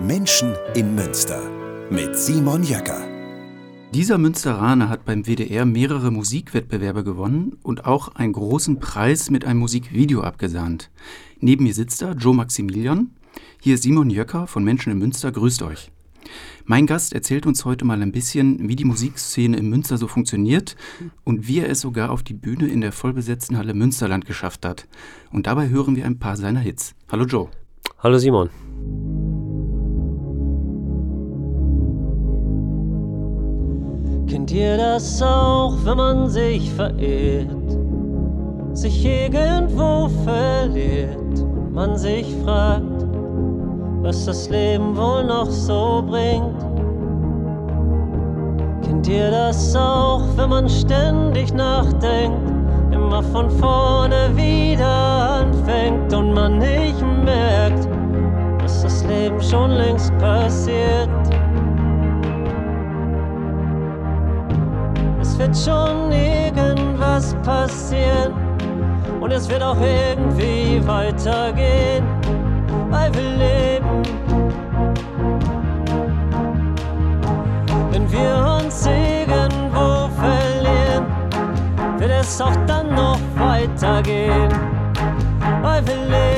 Menschen 0.00 0.54
in 0.74 0.94
Münster 0.94 1.40
mit 1.90 2.16
Simon 2.16 2.62
Jäcker. 2.62 3.02
Dieser 3.94 4.18
Münsteraner 4.18 4.90
hat 4.90 5.06
beim 5.06 5.24
WDR 5.26 5.64
mehrere 5.64 6.10
Musikwettbewerbe 6.10 7.02
gewonnen 7.02 7.56
und 7.62 7.86
auch 7.86 8.14
einen 8.14 8.34
großen 8.34 8.78
Preis 8.78 9.30
mit 9.30 9.46
einem 9.46 9.60
Musikvideo 9.60 10.20
abgesahnt. 10.20 10.90
Neben 11.40 11.64
mir 11.64 11.72
sitzt 11.72 12.02
da 12.02 12.12
Joe 12.12 12.34
Maximilian. 12.34 13.12
Hier 13.60 13.76
ist 13.76 13.84
Simon 13.84 14.10
Jöcker 14.10 14.46
von 14.46 14.64
Menschen 14.64 14.92
in 14.92 14.98
Münster. 14.98 15.32
Grüßt 15.32 15.62
euch. 15.62 15.90
Mein 16.66 16.86
Gast 16.86 17.14
erzählt 17.14 17.46
uns 17.46 17.64
heute 17.64 17.86
mal 17.86 18.02
ein 18.02 18.12
bisschen, 18.12 18.68
wie 18.68 18.76
die 18.76 18.84
Musikszene 18.84 19.56
in 19.56 19.70
Münster 19.70 19.96
so 19.96 20.08
funktioniert 20.08 20.76
und 21.24 21.48
wie 21.48 21.60
er 21.60 21.70
es 21.70 21.80
sogar 21.80 22.10
auf 22.10 22.22
die 22.22 22.34
Bühne 22.34 22.68
in 22.68 22.82
der 22.82 22.92
vollbesetzten 22.92 23.56
Halle 23.56 23.72
Münsterland 23.72 24.26
geschafft 24.26 24.66
hat. 24.66 24.86
Und 25.32 25.46
dabei 25.46 25.70
hören 25.70 25.96
wir 25.96 26.04
ein 26.04 26.18
paar 26.18 26.36
seiner 26.36 26.60
Hits. 26.60 26.94
Hallo 27.10 27.24
Joe. 27.24 27.48
Hallo 27.98 28.18
Simon. 28.18 28.50
Kennt 34.36 34.52
ihr 34.52 34.76
das 34.76 35.22
auch, 35.22 35.72
wenn 35.84 35.96
man 35.96 36.28
sich 36.28 36.70
verirrt, 36.72 37.48
sich 38.74 39.02
irgendwo 39.02 40.10
verliert 40.24 41.40
und 41.40 41.72
man 41.72 41.96
sich 41.96 42.26
fragt, 42.44 43.06
was 44.02 44.26
das 44.26 44.50
Leben 44.50 44.94
wohl 44.94 45.24
noch 45.24 45.46
so 45.46 46.04
bringt? 46.06 46.60
Kennt 48.84 49.08
ihr 49.08 49.30
das 49.30 49.74
auch, 49.74 50.20
wenn 50.36 50.50
man 50.50 50.68
ständig 50.68 51.54
nachdenkt, 51.54 52.46
immer 52.92 53.22
von 53.22 53.48
vorne 53.48 54.36
wieder 54.36 55.46
anfängt 55.46 56.12
und 56.12 56.34
man 56.34 56.58
nicht 56.58 57.00
merkt, 57.24 57.88
dass 58.60 58.82
das 58.82 59.02
Leben 59.06 59.40
schon 59.40 59.70
längst 59.70 60.12
passiert? 60.18 61.08
Es 65.36 65.40
wird 65.40 65.56
schon 65.56 66.12
irgendwas 66.12 67.34
passieren 67.44 68.32
und 69.20 69.30
es 69.30 69.48
wird 69.50 69.62
auch 69.62 69.76
irgendwie 69.76 70.80
weitergehen, 70.86 72.04
weil 72.88 73.12
wir 73.14 73.22
leben. 73.22 74.02
Wenn 77.90 78.10
wir 78.10 78.62
uns 78.62 78.86
irgendwo 78.86 80.08
verlieren, 80.16 81.06
wird 81.98 82.12
es 82.12 82.40
auch 82.40 82.56
dann 82.66 82.94
noch 82.94 83.18
weitergehen, 83.36 84.48
weil 85.62 85.86
wir 85.86 85.96
leben. 85.96 86.35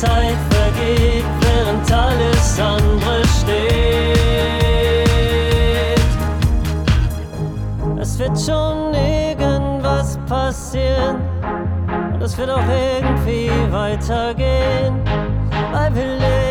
Zeit 0.00 0.36
vergeht, 0.50 1.24
während 1.40 1.92
alles 1.92 2.60
andere 2.60 3.22
steht. 3.40 4.18
Es 8.00 8.18
wird 8.18 8.38
schon 8.38 8.94
irgendwas 8.94 10.18
passieren. 10.28 11.16
Und 12.14 12.22
es 12.22 12.36
wird 12.36 12.50
auch 12.50 12.62
irgendwie 12.68 13.50
weitergehen 13.70 14.94
weil 15.72 15.94
wir 15.94 16.04
leben. 16.04 16.47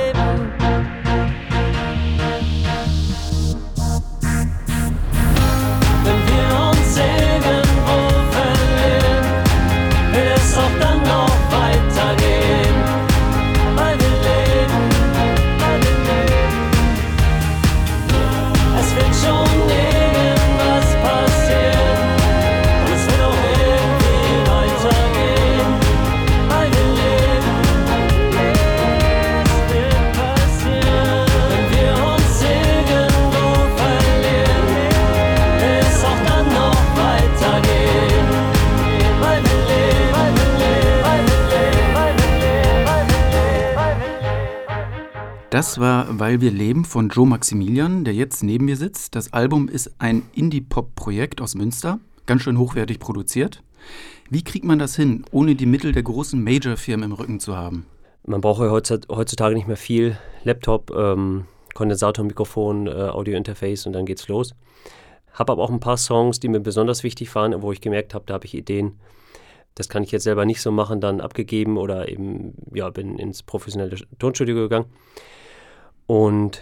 Das 45.57 45.79
war 45.79 46.19
Weil 46.19 46.39
wir 46.39 46.51
leben 46.51 46.85
von 46.85 47.09
Joe 47.09 47.25
Maximilian, 47.25 48.03
der 48.03 48.13
jetzt 48.13 48.43
neben 48.43 48.65
mir 48.65 48.77
sitzt. 48.77 49.15
Das 49.15 49.33
Album 49.33 49.69
ist 49.69 49.89
ein 49.97 50.21
Indie-Pop-Projekt 50.35 51.41
aus 51.41 51.55
Münster, 51.55 51.99
ganz 52.27 52.43
schön 52.43 52.59
hochwertig 52.59 52.99
produziert. 52.99 53.63
Wie 54.29 54.43
kriegt 54.43 54.65
man 54.65 54.77
das 54.77 54.95
hin, 54.95 55.25
ohne 55.31 55.55
die 55.55 55.65
Mittel 55.65 55.93
der 55.93 56.03
großen 56.03 56.43
Major-Firmen 56.43 57.09
im 57.09 57.11
Rücken 57.13 57.39
zu 57.39 57.57
haben? 57.57 57.87
Man 58.23 58.39
braucht 58.39 58.61
ja 58.61 58.69
heutzutage 58.69 59.55
nicht 59.55 59.67
mehr 59.67 59.77
viel. 59.77 60.19
Laptop, 60.43 60.91
ähm, 60.95 61.45
Kondensator, 61.73 62.23
Mikrofon, 62.23 62.85
äh, 62.85 62.91
Audio-Interface 62.91 63.87
und 63.87 63.93
dann 63.93 64.05
geht's 64.05 64.27
los. 64.27 64.53
Habe 65.33 65.53
aber 65.53 65.63
auch 65.63 65.71
ein 65.71 65.79
paar 65.79 65.97
Songs, 65.97 66.39
die 66.39 66.49
mir 66.49 66.59
besonders 66.59 67.01
wichtig 67.01 67.33
waren, 67.33 67.63
wo 67.63 67.71
ich 67.71 67.81
gemerkt 67.81 68.13
habe, 68.13 68.25
da 68.27 68.35
habe 68.35 68.45
ich 68.45 68.53
Ideen. 68.53 68.99
Das 69.73 69.89
kann 69.89 70.03
ich 70.03 70.11
jetzt 70.11 70.25
selber 70.25 70.45
nicht 70.45 70.61
so 70.61 70.71
machen, 70.71 71.01
dann 71.01 71.19
abgegeben 71.19 71.79
oder 71.79 72.09
eben, 72.09 72.53
ja, 72.75 72.91
bin 72.91 73.17
ins 73.17 73.41
professionelle 73.41 73.97
Tonstudio 74.19 74.53
gegangen. 74.53 74.85
Und 76.07 76.61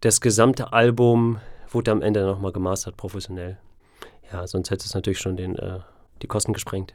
das 0.00 0.20
gesamte 0.20 0.72
Album 0.72 1.38
wurde 1.70 1.92
am 1.92 2.02
Ende 2.02 2.24
nochmal 2.24 2.52
gemastert, 2.52 2.96
professionell. 2.96 3.58
Ja, 4.32 4.46
sonst 4.46 4.70
hätte 4.70 4.84
es 4.84 4.94
natürlich 4.94 5.18
schon 5.18 5.36
den, 5.36 5.56
äh, 5.56 5.80
die 6.22 6.26
Kosten 6.26 6.52
gesprengt. 6.52 6.94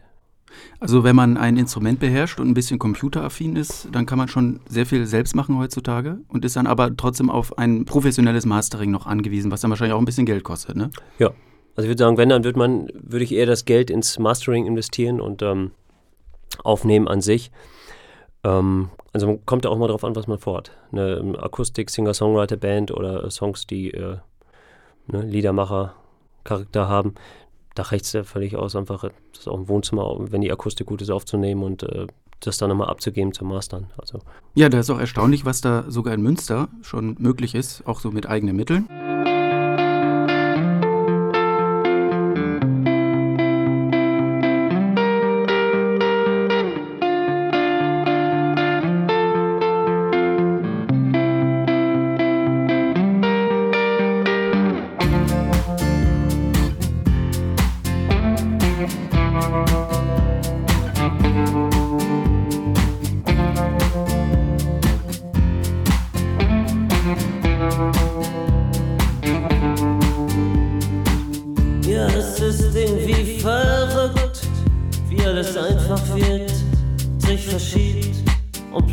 Also 0.80 1.04
wenn 1.04 1.16
man 1.16 1.38
ein 1.38 1.58
Instrument 1.58 2.00
beherrscht 2.00 2.40
und 2.40 2.48
ein 2.48 2.54
bisschen 2.54 2.78
computeraffin 2.78 3.56
ist, 3.56 3.88
dann 3.92 4.06
kann 4.06 4.18
man 4.18 4.28
schon 4.28 4.60
sehr 4.68 4.86
viel 4.86 5.06
selbst 5.08 5.36
machen 5.36 5.58
heutzutage 5.58 6.20
und 6.28 6.46
ist 6.46 6.56
dann 6.56 6.68
aber 6.68 6.96
trotzdem 6.96 7.30
auf 7.30 7.58
ein 7.58 7.86
professionelles 7.86 8.46
Mastering 8.46 8.92
noch 8.92 9.08
angewiesen, 9.08 9.52
was 9.52 9.62
dann 9.62 9.72
wahrscheinlich 9.72 9.94
auch 9.96 10.00
ein 10.00 10.06
bisschen 10.06 10.26
Geld 10.26 10.44
kostet, 10.44 10.76
ne? 10.76 10.90
Ja. 11.18 11.32
Also 11.76 11.86
ich 11.86 11.90
würde 11.90 12.04
sagen, 12.04 12.18
wenn, 12.18 12.30
dann 12.30 12.44
würde 12.44 12.60
man, 12.60 12.88
würde 12.94 13.24
ich 13.24 13.32
eher 13.32 13.48
das 13.48 13.66
Geld 13.66 13.90
ins 13.90 14.20
Mastering 14.20 14.68
investieren 14.68 15.20
und 15.20 15.42
ähm, 15.42 15.72
aufnehmen 16.64 17.08
an 17.08 17.22
sich. 17.22 17.52
Ähm, 18.44 18.90
also 19.14 19.40
kommt 19.46 19.66
ja 19.66 19.72
auch 19.72 19.78
mal 19.78 19.88
drauf 19.88 20.04
an, 20.04 20.16
was 20.16 20.28
man 20.28 20.40
vorhat. 20.40 20.72
Eine 20.92 21.38
Akustik, 21.40 21.90
Singer-Songwriter-Band 21.90 22.92
oder 22.92 23.30
Songs, 23.30 23.68
die 23.68 23.92
äh, 23.92 24.18
ne, 25.08 25.22
Liedermacher-Charakter 25.22 26.88
haben, 26.88 27.16
da 27.76 27.84
reicht 27.84 28.06
es 28.06 28.14
ja 28.14 28.24
völlig 28.24 28.56
aus, 28.56 28.76
einfach 28.76 29.10
das 29.34 29.48
auch 29.48 29.58
im 29.58 29.68
Wohnzimmer, 29.68 30.16
wenn 30.32 30.42
die 30.42 30.52
Akustik 30.52 30.88
gut 30.88 31.02
ist, 31.02 31.10
aufzunehmen 31.10 31.64
und 31.64 31.84
äh, 31.84 32.08
das 32.40 32.58
dann 32.58 32.70
nochmal 32.70 32.90
abzugeben 32.90 33.34
zum 33.34 33.50
Mastern. 33.50 33.88
Also. 33.98 34.20
Ja, 34.54 34.70
da 34.70 34.80
ist 34.80 34.90
auch 34.90 35.00
erstaunlich, 35.00 35.46
was 35.46 35.62
da 35.62 35.86
sogar 35.88 36.14
in 36.14 36.22
Münster 36.22 36.68
schon 36.82 37.16
möglich 37.20 37.56
ist, 37.56 37.88
auch 37.88 38.00
so 38.00 38.12
mit 38.12 38.28
eigenen 38.28 38.56
Mitteln. 38.56 38.88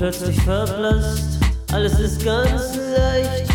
Plötzlich 0.01 0.41
verblasst. 0.41 1.39
Alles 1.73 2.01
ist 2.01 2.25
ganz 2.25 2.79
leicht, 2.97 3.53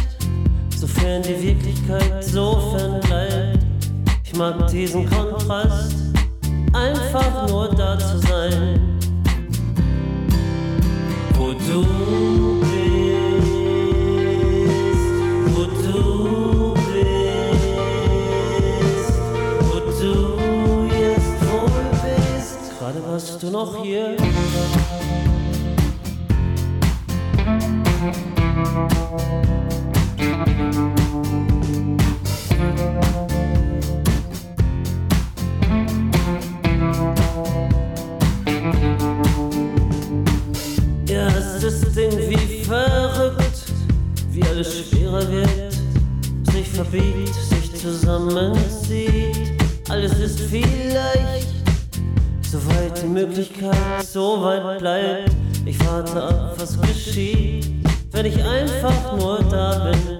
sofern 0.77 1.24
die 1.24 1.42
Wirklichkeit 1.42 2.24
so 2.24 2.71
fern 2.71 3.00
bleibt. 3.01 3.65
Ich 4.24 4.36
mag 4.36 4.68
diesen 4.68 5.09
Kontrast, 5.09 5.95
einfach 6.71 7.47
nur 7.50 7.69
da 7.69 7.97
zu 7.97 8.19
sein, 8.19 8.80
wo 11.33 11.47
du 11.53 11.83
bist, 12.62 13.47
wo 15.56 15.63
du 15.81 16.75
bist, 16.75 17.56
wo 19.62 19.80
du 20.00 20.45
jetzt 42.65 42.69
wohl 42.69 43.35
bist. 43.38 43.73
Gerade 44.33 44.57
warst 44.57 44.91
du 44.91 45.06
noch 45.06 45.29
hier. 45.29 45.69
verbiegt, 46.75 47.33
sich 47.33 47.73
zusammenzieht. 47.75 49.53
Alles 49.89 50.19
ist 50.19 50.39
vielleicht, 50.41 51.47
soweit 52.51 53.01
die 53.01 53.07
Möglichkeit 53.07 54.06
so 54.06 54.41
weit 54.41 54.79
bleibt. 54.79 55.31
Ich 55.65 55.79
warte 55.88 56.21
ab, 56.21 56.56
was 56.57 56.79
geschieht, 56.81 57.75
wenn 58.15 58.25
ich 58.27 58.44
einfach 58.44 59.17
nur 59.17 59.44
da 59.44 59.91
bin. 59.91 60.14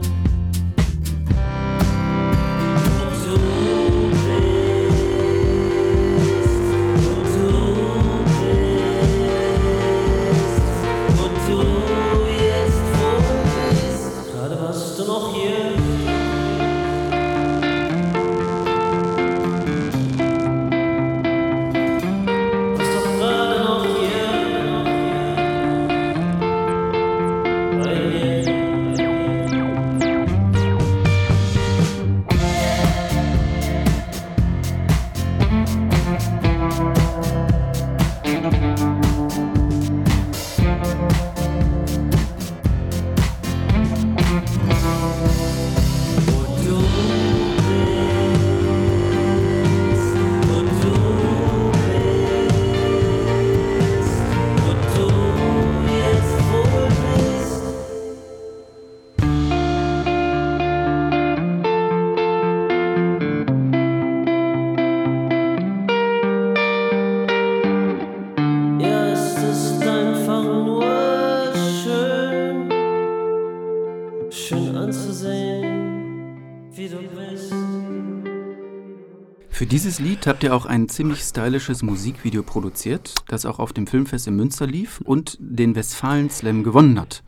Für 79.66 79.70
dieses 79.70 80.00
Lied 80.00 80.28
habt 80.28 80.44
ihr 80.44 80.56
auch 80.56 80.68
ein 80.68 80.90
ziemlich 80.90 81.22
stylisches 81.22 81.82
Musikvideo 81.82 82.44
produziert, 82.44 83.16
das 83.30 83.48
auch 83.48 83.58
auf 83.58 83.74
dem 83.74 83.88
Filmfest 83.88 84.28
in 84.28 84.36
Münster 84.36 84.68
lief 84.68 85.02
und 85.02 85.38
den 85.40 85.76
Westfalen 85.76 86.30
Slam 86.30 86.64
gewonnen 86.64 87.00
hat. 87.02 87.24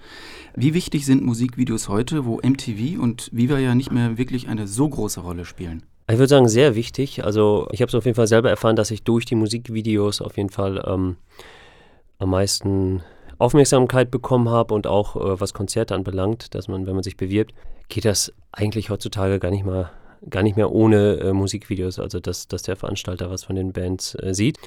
Wie 0.56 0.76
wichtig 0.76 1.08
sind 1.08 1.26
Musikvideos 1.26 1.90
heute, 1.90 2.28
wo 2.28 2.36
MTV 2.36 3.02
und 3.02 3.32
Viva 3.34 3.58
ja 3.58 3.74
nicht 3.74 3.92
mehr 3.92 4.20
wirklich 4.20 4.50
eine 4.50 4.68
so 4.68 4.88
große 4.88 5.22
Rolle 5.22 5.46
spielen? 5.46 5.82
Ich 6.08 6.20
würde 6.20 6.28
sagen, 6.28 6.48
sehr 6.48 6.76
wichtig. 6.76 7.26
Also 7.26 7.68
ich 7.72 7.82
habe 7.82 7.90
es 7.90 7.96
auf 7.96 8.06
jeden 8.06 8.14
Fall 8.14 8.28
selber 8.28 8.52
erfahren, 8.52 8.76
dass 8.76 8.92
ich 8.92 9.02
durch 9.02 9.26
die 9.26 9.34
Musikvideos 9.34 10.22
auf 10.22 10.38
jeden 10.38 10.52
Fall 10.52 10.86
ähm, 10.88 11.16
am 12.20 12.30
meisten 12.30 13.02
Aufmerksamkeit 13.40 14.12
bekommen 14.12 14.50
habe 14.50 14.76
und 14.76 14.86
auch 14.86 15.16
äh, 15.16 15.42
was 15.42 15.56
Konzerte 15.56 15.96
anbelangt, 15.96 16.54
dass 16.54 16.68
man, 16.68 16.86
wenn 16.86 16.94
man 16.94 17.04
sich 17.04 17.18
bewirbt, 17.18 17.56
geht 17.90 18.06
das 18.06 18.32
eigentlich 18.52 18.92
heutzutage 18.92 19.40
gar 19.40 19.50
nicht 19.50 19.66
mal 19.66 19.90
gar 20.30 20.44
nicht 20.44 20.58
mehr 20.58 20.72
ohne 20.72 21.18
äh, 21.18 21.34
Musikvideos, 21.34 22.00
also 22.00 22.20
dass, 22.20 22.48
dass 22.48 22.64
der 22.64 22.76
Veranstalter 22.76 23.30
was 23.30 23.44
von 23.44 23.56
den 23.56 23.74
Bands 23.74 24.16
äh, 24.16 24.34
sieht. 24.34 24.58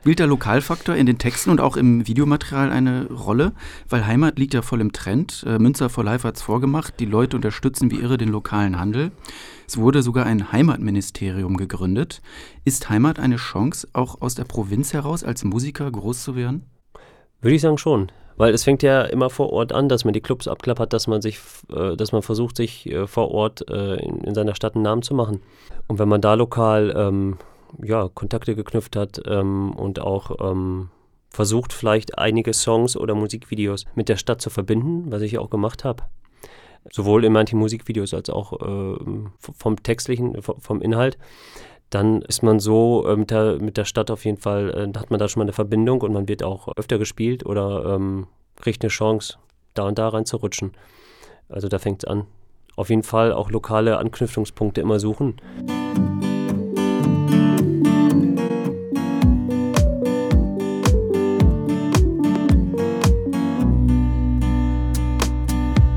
Spielt 0.00 0.20
der 0.20 0.28
Lokalfaktor 0.28 0.94
in 0.94 1.06
den 1.06 1.18
Texten 1.18 1.50
und 1.50 1.60
auch 1.60 1.76
im 1.76 2.06
Videomaterial 2.06 2.70
eine 2.70 3.08
Rolle? 3.10 3.52
Weil 3.88 4.06
Heimat 4.06 4.38
liegt 4.38 4.54
ja 4.54 4.62
voll 4.62 4.80
im 4.80 4.92
Trend. 4.92 5.44
Äh, 5.46 5.58
Münster 5.58 5.90
for 5.90 6.02
Life 6.02 6.26
hat 6.26 6.36
es 6.36 6.42
vorgemacht. 6.42 6.98
Die 7.00 7.04
Leute 7.04 7.36
unterstützen 7.36 7.90
wie 7.90 8.00
irre 8.00 8.16
den 8.16 8.28
lokalen 8.28 8.78
Handel. 8.78 9.10
Es 9.66 9.76
wurde 9.76 10.02
sogar 10.02 10.24
ein 10.24 10.50
Heimatministerium 10.50 11.56
gegründet. 11.56 12.22
Ist 12.64 12.88
Heimat 12.88 13.18
eine 13.18 13.36
Chance, 13.36 13.88
auch 13.92 14.22
aus 14.22 14.34
der 14.34 14.44
Provinz 14.44 14.94
heraus 14.94 15.24
als 15.24 15.44
Musiker 15.44 15.90
groß 15.90 16.22
zu 16.22 16.36
werden? 16.36 16.64
Würde 17.40 17.54
ich 17.54 17.60
sagen 17.60 17.78
schon. 17.78 18.10
Weil 18.36 18.54
es 18.54 18.62
fängt 18.62 18.84
ja 18.84 19.02
immer 19.02 19.30
vor 19.30 19.52
Ort 19.52 19.72
an, 19.72 19.88
dass 19.88 20.04
man 20.04 20.14
die 20.14 20.20
Clubs 20.20 20.46
abklappert, 20.46 20.92
dass 20.92 21.08
man 21.08 21.20
sich, 21.20 21.40
äh, 21.74 21.96
dass 21.96 22.12
man 22.12 22.22
versucht, 22.22 22.56
sich 22.56 22.86
äh, 22.86 23.08
vor 23.08 23.32
Ort 23.32 23.68
äh, 23.68 23.96
in, 23.96 24.18
in, 24.18 24.34
seiner 24.34 24.54
Stadt 24.54 24.76
einen 24.76 24.84
Namen 24.84 25.02
zu 25.02 25.12
machen. 25.12 25.42
Und 25.88 25.98
wenn 25.98 26.08
man 26.08 26.20
da 26.20 26.34
lokal 26.34 26.94
ähm, 26.96 27.38
ja, 27.82 28.08
Kontakte 28.14 28.54
geknüpft 28.54 28.94
hat 28.94 29.20
ähm, 29.26 29.72
und 29.72 30.00
auch 30.00 30.36
ähm, 30.40 30.88
versucht, 31.30 31.72
vielleicht 31.72 32.16
einige 32.16 32.54
Songs 32.54 32.96
oder 32.96 33.16
Musikvideos 33.16 33.86
mit 33.96 34.08
der 34.08 34.16
Stadt 34.16 34.40
zu 34.40 34.50
verbinden, 34.50 35.10
was 35.10 35.22
ich 35.22 35.36
auch 35.38 35.50
gemacht 35.50 35.84
habe. 35.84 36.04
Sowohl 36.92 37.24
in 37.24 37.32
manchen 37.32 37.58
Musikvideos 37.58 38.14
als 38.14 38.30
auch 38.30 38.52
äh, 38.52 38.96
vom 39.38 39.82
textlichen, 39.82 40.40
vom 40.42 40.80
Inhalt 40.80 41.18
dann 41.90 42.22
ist 42.22 42.42
man 42.42 42.60
so 42.60 43.06
äh, 43.06 43.16
mit, 43.16 43.30
der, 43.30 43.60
mit 43.60 43.76
der 43.76 43.84
Stadt 43.84 44.10
auf 44.10 44.24
jeden 44.24 44.38
Fall, 44.38 44.70
äh, 44.94 44.98
hat 44.98 45.10
man 45.10 45.18
da 45.18 45.28
schon 45.28 45.40
mal 45.40 45.44
eine 45.44 45.52
Verbindung 45.52 46.02
und 46.02 46.12
man 46.12 46.28
wird 46.28 46.42
auch 46.42 46.68
öfter 46.76 46.98
gespielt 46.98 47.46
oder 47.46 47.94
ähm, 47.94 48.26
kriegt 48.56 48.82
eine 48.82 48.90
Chance, 48.90 49.38
da 49.74 49.84
und 49.84 49.98
da 49.98 50.08
rein 50.08 50.26
zu 50.26 50.36
rutschen. 50.36 50.72
Also 51.48 51.68
da 51.68 51.78
fängt 51.78 52.04
es 52.04 52.08
an. 52.08 52.26
Auf 52.76 52.90
jeden 52.90 53.02
Fall 53.02 53.32
auch 53.32 53.50
lokale 53.50 53.98
Anknüpfungspunkte 53.98 54.80
immer 54.80 55.00
suchen. 55.00 55.36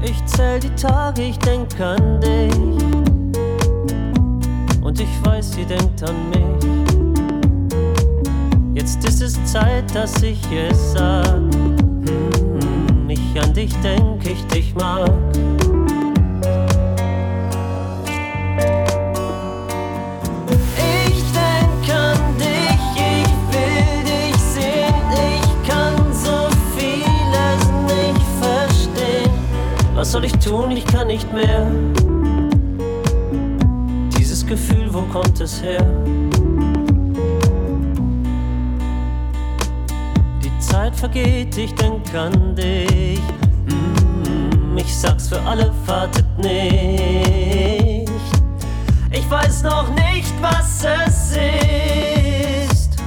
Ich 0.03 0.25
zähl 0.25 0.59
die 0.59 0.73
Tage, 0.75 1.21
ich 1.23 1.37
denk 1.39 1.79
an 1.79 2.21
dich. 2.21 2.80
Und 4.91 4.99
ich 4.99 5.25
weiß, 5.25 5.53
sie 5.53 5.63
denkt 5.63 6.03
an 6.03 6.15
mich. 6.31 6.65
Jetzt 8.73 9.07
ist 9.07 9.21
es 9.21 9.45
Zeit, 9.45 9.85
dass 9.95 10.21
ich 10.21 10.37
es 10.51 10.91
sag. 10.91 11.23
Hm, 11.25 13.07
ich 13.07 13.41
an 13.41 13.53
dich 13.53 13.73
denk, 13.77 14.29
ich 14.29 14.45
dich 14.47 14.75
mag. 14.75 15.09
Ich 20.75 21.23
denk 21.31 21.89
an 21.95 22.19
dich, 22.37 22.83
ich 22.97 23.31
will 23.53 24.03
dich 24.03 24.35
sehen. 24.41 24.93
Ich 25.37 25.69
kann 25.69 25.95
so 26.11 26.49
vieles 26.75 27.61
nicht 27.87 28.25
verstehen. 28.41 29.31
Was 29.95 30.11
soll 30.11 30.25
ich 30.25 30.33
tun? 30.33 30.71
Ich 30.71 30.85
kann 30.85 31.07
nicht 31.07 31.31
mehr. 31.31 31.71
Gefühl, 34.51 34.93
wo 34.93 35.03
kommt 35.03 35.39
es 35.39 35.63
her? 35.63 35.81
Die 40.43 40.59
Zeit 40.59 40.93
vergeht, 40.93 41.57
ich 41.57 41.73
denk 41.75 42.13
an 42.13 42.53
dich. 42.53 43.21
Hm, 43.69 44.77
Ich 44.77 44.93
sag's 44.93 45.29
für 45.29 45.41
alle, 45.43 45.71
wartet 45.85 46.25
nicht. 46.37 48.11
Ich 49.11 49.31
weiß 49.31 49.63
noch 49.63 49.87
nicht, 49.95 50.33
was 50.41 50.83
es 51.07 51.31
ist. 52.67 52.97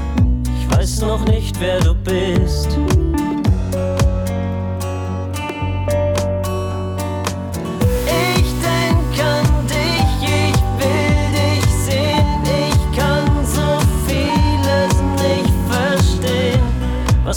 Ich 0.49 0.75
weiß 0.75 1.03
noch 1.03 1.27
nicht, 1.27 1.61
wer 1.61 1.79
du 1.81 1.95
bist. 1.95 2.79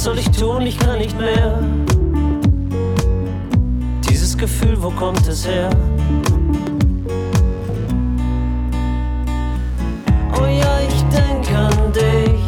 Soll 0.08 0.20
ich 0.20 0.32
tun? 0.32 0.62
Ich 0.62 0.80
kann 0.80 1.00
nicht 1.00 1.20
mehr. 1.20 1.60
Dieses 4.08 4.38
Gefühl, 4.38 4.82
wo 4.82 4.90
kommt 4.90 5.28
es 5.28 5.46
her? 5.46 5.70
Oh 10.34 10.46
ja, 10.46 10.80
ich 10.88 11.04
denk 11.14 11.46
an 11.54 11.92
dich. 11.92 12.48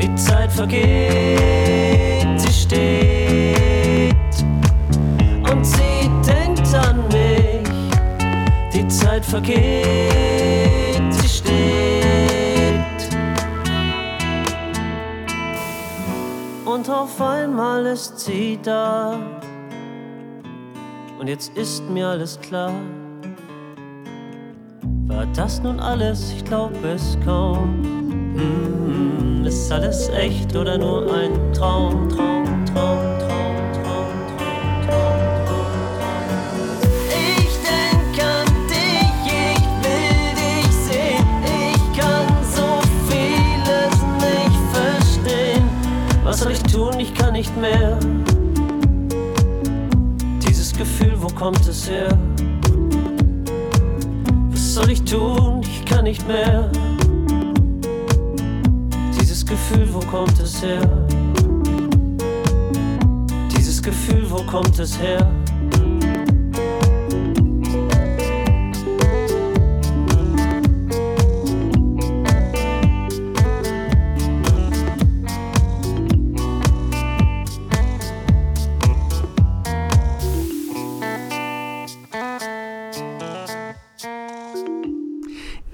Die 0.00 0.14
Zeit 0.14 0.52
vergeht, 0.52 2.40
sie 2.40 2.52
steht. 2.52 4.14
Und 5.50 5.64
sie 5.66 6.08
denkt 6.24 6.72
an 6.74 7.08
mich. 7.08 7.68
Die 8.72 8.86
Zeit 8.86 9.24
vergeht, 9.24 10.35
auf 16.96 17.20
einmal 17.20 17.84
ist 17.86 18.18
sie 18.20 18.58
da. 18.62 19.18
Und 21.18 21.28
jetzt 21.28 21.56
ist 21.56 21.82
mir 21.90 22.08
alles 22.08 22.40
klar. 22.40 22.72
War 25.06 25.26
das 25.34 25.62
nun 25.62 25.78
alles? 25.80 26.32
Ich 26.32 26.44
glaub 26.44 26.72
es 26.84 27.16
kaum. 27.24 27.82
Hm, 28.36 29.44
ist 29.44 29.70
alles 29.70 30.08
echt 30.10 30.54
oder 30.56 30.78
nur 30.78 31.12
ein 31.12 31.52
Traum, 31.52 32.08
Traum, 32.08 32.64
Traum, 32.66 33.15
nicht 47.36 47.54
mehr. 47.58 47.98
Dieses 50.42 50.72
Gefühl, 50.72 51.12
wo 51.16 51.26
kommt 51.26 51.68
es 51.68 51.90
her? 51.90 52.08
Was 54.50 54.74
soll 54.74 54.90
ich 54.90 55.02
tun? 55.02 55.60
Ich 55.60 55.84
kann 55.84 56.04
nicht 56.04 56.26
mehr. 56.26 56.70
Dieses 59.20 59.44
Gefühl, 59.44 59.86
wo 59.92 60.00
kommt 60.00 60.40
es 60.40 60.62
her? 60.62 60.80
Dieses 63.54 63.82
Gefühl, 63.82 64.24
wo 64.30 64.42
kommt 64.44 64.78
es 64.78 64.98
her? 64.98 65.30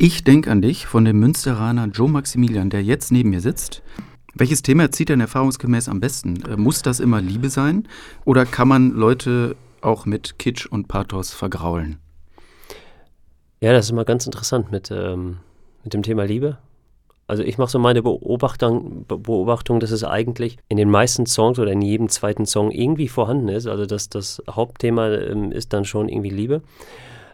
Ich 0.05 0.25
denk 0.25 0.49
an 0.49 0.63
dich 0.63 0.87
von 0.87 1.05
dem 1.05 1.21
Münsteraner 1.21 1.87
Joe 1.87 2.09
Maximilian, 2.09 2.71
der 2.71 2.83
jetzt 2.83 3.13
neben 3.13 3.31
mir 3.31 3.41
sitzt. 3.41 3.85
Welches 4.35 4.61
Thema 4.63 4.91
zieht 4.91 5.11
denn 5.11 5.21
erfahrungsgemäß 5.21 5.89
am 5.89 6.01
besten? 6.01 6.43
Äh, 6.43 6.57
Muss 6.57 6.83
das 6.83 6.99
immer 6.99 7.21
Liebe 7.21 7.49
sein? 7.51 7.87
Oder 8.25 8.45
kann 8.45 8.67
man 8.67 8.91
Leute 8.91 9.55
auch 9.81 10.05
mit 10.05 10.41
Kitsch 10.41 10.67
und 10.67 10.89
Pathos 10.89 11.31
vergraulen? 11.33 12.01
Ja, 13.61 13.73
das 13.73 13.85
ist 13.85 13.91
immer 13.93 14.05
ganz 14.05 14.27
interessant 14.27 14.73
mit, 14.73 14.91
ähm, 14.91 15.37
mit 15.85 15.95
dem 15.95 16.03
Thema 16.03 16.25
Liebe. 16.25 16.59
Also 17.29 17.45
ich 17.45 17.57
mache 17.57 17.71
so 17.71 17.79
meine 17.79 18.03
Beobachtung, 18.03 19.05
Be- 19.07 19.19
Beobachtung, 19.19 19.79
dass 19.79 19.93
es 19.93 20.03
eigentlich 20.03 20.59
in 20.69 20.79
den 20.79 20.91
meisten 20.91 21.27
Songs 21.27 21.61
oder 21.61 21.71
in 21.71 21.81
jedem 21.81 22.09
zweiten 22.09 22.45
Song 22.45 22.73
irgendwie 22.73 23.07
vorhanden 23.07 23.51
ist. 23.51 23.69
Also 23.69 23.87
dass 23.87 24.09
das 24.09 24.43
Hauptthema 24.51 25.11
ähm, 25.11 25.53
ist 25.53 25.73
dann 25.73 25.85
schon 25.85 26.09
irgendwie 26.09 26.31
Liebe. 26.31 26.61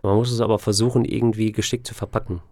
Man 0.03 0.17
muss 0.17 0.31
es 0.31 0.43
aber 0.43 0.59
versuchen, 0.59 1.07
irgendwie 1.07 1.51
geschickt 1.53 1.87
zu 1.87 1.95
verpacken. 1.95 2.43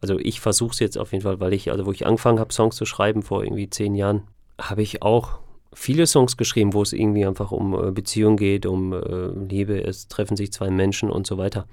Also 0.00 0.18
ich 0.18 0.40
versuche 0.40 0.72
es 0.72 0.78
jetzt 0.78 0.98
auf 0.98 1.12
jeden 1.12 1.22
Fall, 1.22 1.40
weil 1.40 1.52
ich, 1.52 1.70
also 1.70 1.86
wo 1.86 1.92
ich 1.92 2.06
angefangen 2.06 2.38
habe, 2.38 2.52
Songs 2.52 2.76
zu 2.76 2.84
schreiben 2.84 3.22
vor 3.22 3.42
irgendwie 3.42 3.70
zehn 3.70 3.94
Jahren, 3.94 4.22
habe 4.60 4.82
ich 4.82 5.02
auch 5.02 5.38
viele 5.72 6.06
Songs 6.06 6.36
geschrieben, 6.36 6.72
wo 6.72 6.82
es 6.82 6.92
irgendwie 6.92 7.26
einfach 7.26 7.52
um 7.52 7.74
äh, 7.74 7.90
Beziehung 7.90 8.36
geht, 8.36 8.66
um 8.66 8.92
äh, 8.92 9.26
Liebe, 9.28 9.82
es 9.82 10.08
treffen 10.08 10.36
sich 10.36 10.52
zwei 10.52 10.70
Menschen 10.70 11.10
und 11.10 11.26
so 11.26 11.38
weiter. 11.38 11.66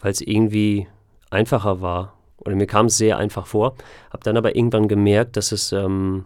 Weil 0.00 0.12
es 0.12 0.20
irgendwie 0.20 0.88
einfacher 1.30 1.80
war. 1.80 2.14
Oder 2.38 2.56
mir 2.56 2.66
kam 2.66 2.86
es 2.86 2.96
sehr 2.96 3.18
einfach 3.18 3.46
vor. 3.46 3.76
Habe 4.10 4.24
dann 4.24 4.36
aber 4.36 4.56
irgendwann 4.56 4.88
gemerkt, 4.88 5.36
dass 5.36 5.52
es 5.52 5.72
ähm, 5.72 6.24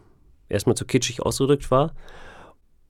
erstmal 0.48 0.76
zu 0.76 0.86
kitschig 0.86 1.20
ausgedrückt 1.20 1.70
war. 1.70 1.92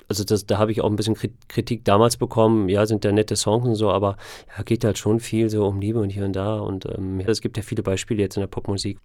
Also 0.09 0.25
das, 0.25 0.47
da 0.47 0.59
habe 0.59 0.73
ich 0.73 0.81
auch 0.81 0.91
ein 0.91 0.97
bisschen 0.97 1.15
Kri- 1.15 1.33
Kritik 1.49 1.85
damals 1.85 2.17
bekommen. 2.17 2.69
Ja, 2.69 2.85
sind 2.87 3.05
da 3.05 3.13
nette 3.13 3.37
Songs 3.37 3.67
und 3.67 3.75
so, 3.75 3.91
aber 3.91 4.17
ja, 4.57 4.63
geht 4.63 4.85
halt 4.85 4.99
schon 4.99 5.21
viel 5.21 5.49
so 5.51 5.67
um 5.67 5.81
Liebe 5.81 6.01
und 6.01 6.11
hier 6.11 6.25
und 6.25 6.35
da. 6.35 6.59
Und 6.59 6.87
ähm, 6.87 7.21
es 7.27 7.41
gibt 7.41 7.57
ja 7.57 7.63
viele 7.63 7.83
Beispiele 7.83 8.23
jetzt 8.23 8.37
in 8.37 8.41
der 8.41 8.49
Popmusik. 8.49 8.99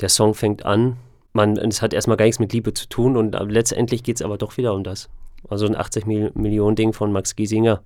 Der 0.00 0.08
Song 0.08 0.34
fängt 0.34 0.64
an, 0.64 0.96
man, 1.32 1.56
es 1.56 1.80
hat 1.82 1.94
erstmal 1.94 2.16
gar 2.16 2.24
nichts 2.24 2.38
mit 2.40 2.52
Liebe 2.52 2.74
zu 2.74 2.88
tun 2.88 3.16
und 3.16 3.34
äh, 3.34 3.44
letztendlich 3.44 4.02
geht 4.02 4.16
es 4.16 4.22
aber 4.22 4.36
doch 4.38 4.56
wieder 4.56 4.74
um 4.74 4.84
das. 4.84 5.08
Also 5.48 5.66
ein 5.66 5.76
80 5.76 6.06
Mil 6.06 6.32
Millionen 6.34 6.76
Ding 6.76 6.92
von 6.92 7.12
Max 7.12 7.36
Giesinger. 7.36 7.80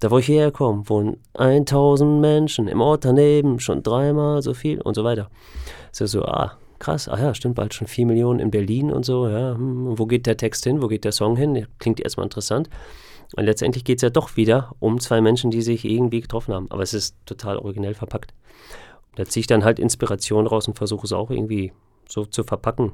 Da 0.00 0.10
wo 0.10 0.18
ich 0.18 0.28
herkomme, 0.28 0.88
wohnen 0.88 1.16
1000 1.34 2.20
Menschen, 2.20 2.68
im 2.68 2.80
Ort 2.82 3.04
daneben 3.06 3.60
schon 3.60 3.82
dreimal 3.82 4.42
so 4.42 4.52
viel 4.52 4.80
und 4.80 4.94
so 4.94 5.04
weiter. 5.04 5.30
So, 5.90 6.04
so, 6.06 6.24
ah, 6.24 6.56
krass, 6.78 7.08
ah 7.08 7.18
ja, 7.18 7.34
stimmt, 7.34 7.54
bald 7.54 7.74
schon 7.74 7.86
4 7.86 8.06
Millionen 8.06 8.40
in 8.40 8.50
Berlin 8.50 8.90
und 8.90 9.04
so, 9.04 9.28
ja, 9.28 9.54
hm, 9.54 9.98
wo 9.98 10.06
geht 10.06 10.26
der 10.26 10.36
Text 10.36 10.64
hin, 10.64 10.82
wo 10.82 10.88
geht 10.88 11.04
der 11.04 11.12
Song 11.12 11.36
hin? 11.36 11.66
Klingt 11.78 12.00
erstmal 12.00 12.26
interessant. 12.26 12.68
Und 13.34 13.44
letztendlich 13.44 13.84
geht 13.84 13.98
es 13.98 14.02
ja 14.02 14.10
doch 14.10 14.36
wieder 14.36 14.74
um 14.78 15.00
zwei 15.00 15.20
Menschen, 15.20 15.50
die 15.50 15.62
sich 15.62 15.84
irgendwie 15.84 16.20
getroffen 16.20 16.54
haben. 16.54 16.70
Aber 16.70 16.82
es 16.82 16.94
ist 16.94 17.16
total 17.26 17.56
originell 17.56 17.94
verpackt. 17.94 18.32
Da 19.16 19.24
ziehe 19.24 19.40
ich 19.40 19.46
dann 19.46 19.64
halt 19.64 19.78
Inspiration 19.78 20.46
raus 20.46 20.68
und 20.68 20.76
versuche 20.76 21.06
es 21.06 21.12
auch 21.12 21.30
irgendwie 21.30 21.72
so 22.08 22.24
zu 22.24 22.44
verpacken. 22.44 22.92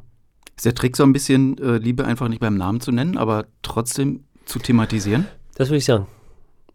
Ist 0.56 0.64
der 0.64 0.74
Trick 0.74 0.96
so 0.96 1.02
ein 1.02 1.12
bisschen, 1.12 1.58
äh, 1.58 1.78
Liebe 1.78 2.04
einfach 2.04 2.28
nicht 2.28 2.40
beim 2.40 2.56
Namen 2.56 2.80
zu 2.80 2.92
nennen, 2.92 3.16
aber 3.16 3.46
trotzdem 3.62 4.24
zu 4.44 4.58
thematisieren? 4.58 5.26
Das 5.54 5.68
würde 5.68 5.78
ich 5.78 5.84
sagen. 5.84 6.06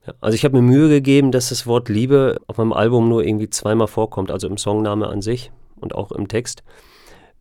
Ja, 0.05 0.13
also 0.21 0.35
ich 0.35 0.43
habe 0.43 0.55
mir 0.55 0.61
Mühe 0.61 0.89
gegeben, 0.89 1.31
dass 1.31 1.49
das 1.49 1.65
Wort 1.65 1.89
Liebe 1.89 2.39
auf 2.47 2.57
meinem 2.57 2.73
Album 2.73 3.09
nur 3.09 3.23
irgendwie 3.23 3.49
zweimal 3.49 3.87
vorkommt, 3.87 4.31
also 4.31 4.47
im 4.47 4.57
Songname 4.57 5.07
an 5.07 5.21
sich 5.21 5.51
und 5.75 5.95
auch 5.95 6.11
im 6.11 6.27
Text. 6.27 6.63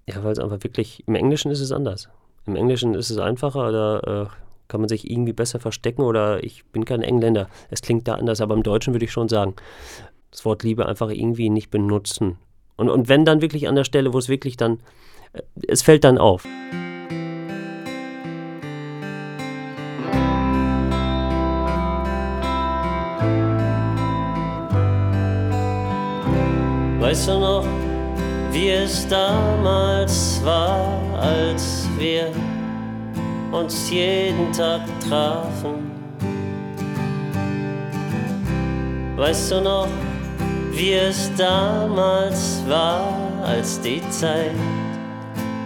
Ja, 0.09 0.23
weil 0.23 0.33
es 0.33 0.39
einfach 0.39 0.63
wirklich, 0.63 1.03
im 1.07 1.17
Englischen 1.17 1.51
ist 1.51 1.61
es 1.61 1.73
anders. 1.73 2.09
Im 2.47 2.55
Englischen 2.55 2.95
ist 2.95 3.11
es 3.11 3.19
einfacher, 3.19 3.73
da 3.73 4.23
äh, 4.23 4.27
kann 4.69 4.81
man 4.81 4.89
sich 4.89 5.11
irgendwie 5.11 5.33
besser 5.33 5.59
verstecken 5.59 6.03
oder 6.03 6.45
ich 6.45 6.65
bin 6.67 6.85
kein 6.85 7.03
Engländer. 7.03 7.49
Es 7.71 7.83
klingt 7.83 8.07
da 8.07 8.15
anders, 8.15 8.41
aber 8.41 8.55
im 8.55 8.63
Deutschen 8.63 8.95
würde 8.95 9.05
ich 9.05 9.11
schon 9.11 9.29
sagen, 9.29 9.57
das 10.31 10.45
Wort 10.45 10.63
Liebe 10.63 10.87
einfach 10.87 11.11
irgendwie 11.11 11.51
nicht 11.51 11.71
benutzen. 11.71 12.39
Und, 12.77 12.89
und 12.89 13.09
wenn 13.09 13.25
dann 13.25 13.43
wirklich 13.43 13.67
an 13.67 13.75
der 13.75 13.83
Stelle, 13.83 14.13
wo 14.13 14.19
es 14.19 14.29
wirklich 14.29 14.57
dann, 14.57 14.79
äh, 15.33 15.43
es 15.67 15.83
fällt 15.83 16.05
dann 16.05 16.19
auf. 16.19 16.45
Weißt 27.01 27.29
du 27.29 27.39
noch, 27.41 27.86
wie 28.57 28.71
es 28.71 29.07
damals 29.07 30.41
war, 30.43 30.89
als 31.21 31.87
wir 31.99 32.33
uns 33.53 33.91
jeden 33.91 34.51
Tag 34.51 34.81
trafen? 35.07 35.91
Weißt 39.15 39.53
du 39.53 39.61
noch, 39.61 39.89
wie 40.73 40.95
es 40.95 41.31
damals 41.37 42.63
war, 42.67 43.13
als 43.45 43.79
die 43.83 44.01
Zeit 44.09 44.57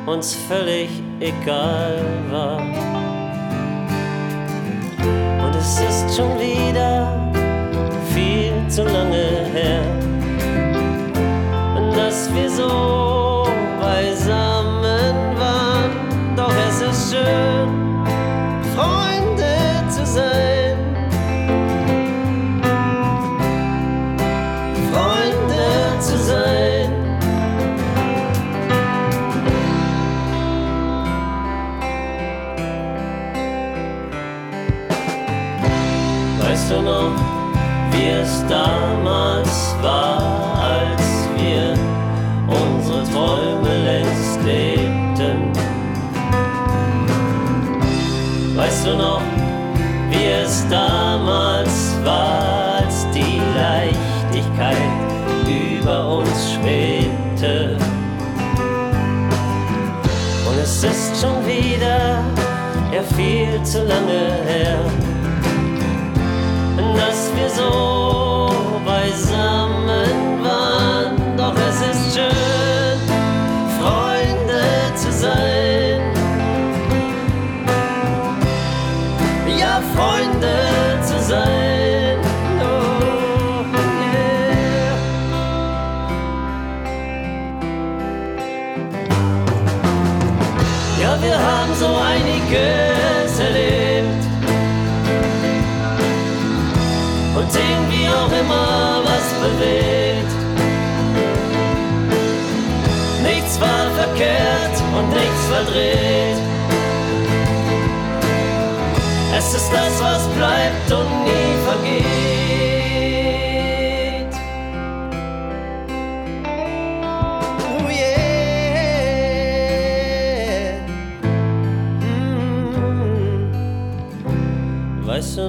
uns 0.07 0.35
völlig 0.49 0.91
egal 1.21 2.03
war? 2.33 2.59
Und 5.45 5.55
es 5.57 5.81
ist 5.81 6.17
schon 6.17 6.37
wieder 6.41 7.31
viel 8.13 8.53
zu 8.69 8.83
lange 8.83 9.47
her, 9.55 10.00
dass 12.11 12.35
wir 12.35 12.51
du 48.91 48.97
noch, 48.97 49.23
wie 50.11 50.27
es 50.27 50.67
damals 50.69 51.97
war, 52.05 52.83
als 52.83 53.07
die 53.15 53.41
Leichtigkeit 53.57 54.77
über 55.47 56.19
uns 56.19 56.53
schwebte? 56.53 57.77
Und 60.49 60.59
es 60.63 60.85
ist 60.85 61.21
schon 61.21 61.47
wieder 61.47 62.23
ja 62.93 63.03
viel 63.17 63.63
zu 63.63 63.85
lange 63.85 64.43
her 64.47 64.79
dass 66.97 67.31
wir 67.35 67.49
so 67.49 68.51
beisammen 68.85 70.43
waren. 70.43 71.37
Doch 71.37 71.55
es 71.55 71.81
ist 71.81 72.15
schön, 72.17 72.50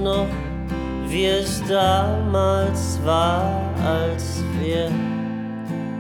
noch? 0.01 0.27
wie 1.11 1.25
es 1.25 1.61
damals 1.67 2.97
war, 3.03 3.43
als 3.85 4.41
wir 4.61 4.89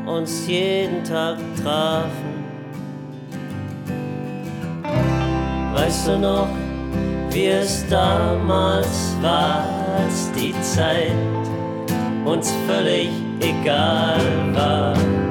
uns 0.05 0.47
jeden 0.47 1.03
Tag 1.03 1.37
trafen. 1.61 2.45
Weißt 5.73 6.07
du 6.07 6.17
noch, 6.17 6.47
wie 7.29 7.47
es 7.47 7.85
damals 7.89 9.17
war, 9.21 9.65
als 9.97 10.31
die 10.31 10.53
Zeit 10.61 11.11
uns 12.23 12.53
völlig 12.65 13.09
egal 13.41 14.21
war? 14.53 15.30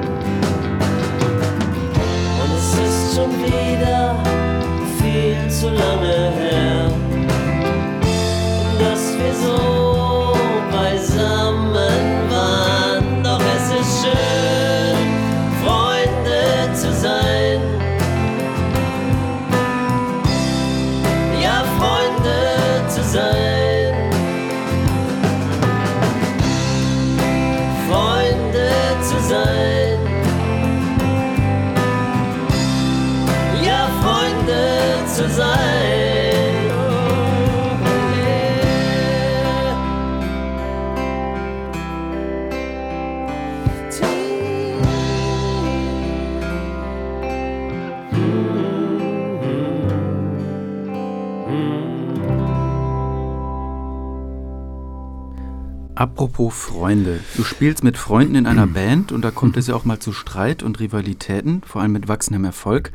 Apropos 56.21 56.53
Freunde. 56.53 57.19
Du 57.35 57.43
spielst 57.43 57.83
mit 57.83 57.97
Freunden 57.97 58.35
in 58.35 58.45
einer 58.45 58.67
Band 58.75 59.11
und 59.11 59.23
da 59.23 59.31
kommt 59.31 59.57
es 59.57 59.65
ja 59.65 59.73
auch 59.73 59.85
mal 59.85 59.97
zu 59.97 60.13
Streit 60.13 60.61
und 60.61 60.79
Rivalitäten, 60.79 61.63
vor 61.65 61.81
allem 61.81 61.93
mit 61.93 62.07
wachsendem 62.07 62.45
Erfolg. 62.45 62.91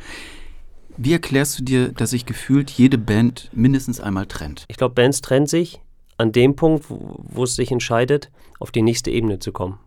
Wie 0.96 1.12
erklärst 1.12 1.58
du 1.58 1.64
dir, 1.64 1.88
dass 1.88 2.10
sich 2.10 2.24
gefühlt 2.24 2.70
jede 2.70 2.98
Band 2.98 3.50
mindestens 3.52 3.98
einmal 3.98 4.26
trennt? 4.26 4.64
Ich 4.68 4.76
glaube, 4.76 4.94
Bands 4.94 5.22
trennen 5.22 5.46
sich 5.46 5.80
an 6.18 6.30
dem 6.30 6.54
Punkt, 6.54 6.88
wo, 6.88 7.16
wo 7.18 7.42
es 7.42 7.56
sich 7.56 7.72
entscheidet, 7.72 8.30
auf 8.60 8.70
die 8.70 8.82
nächste 8.82 9.10
Ebene 9.10 9.40
zu 9.40 9.50
kommen. 9.50 9.80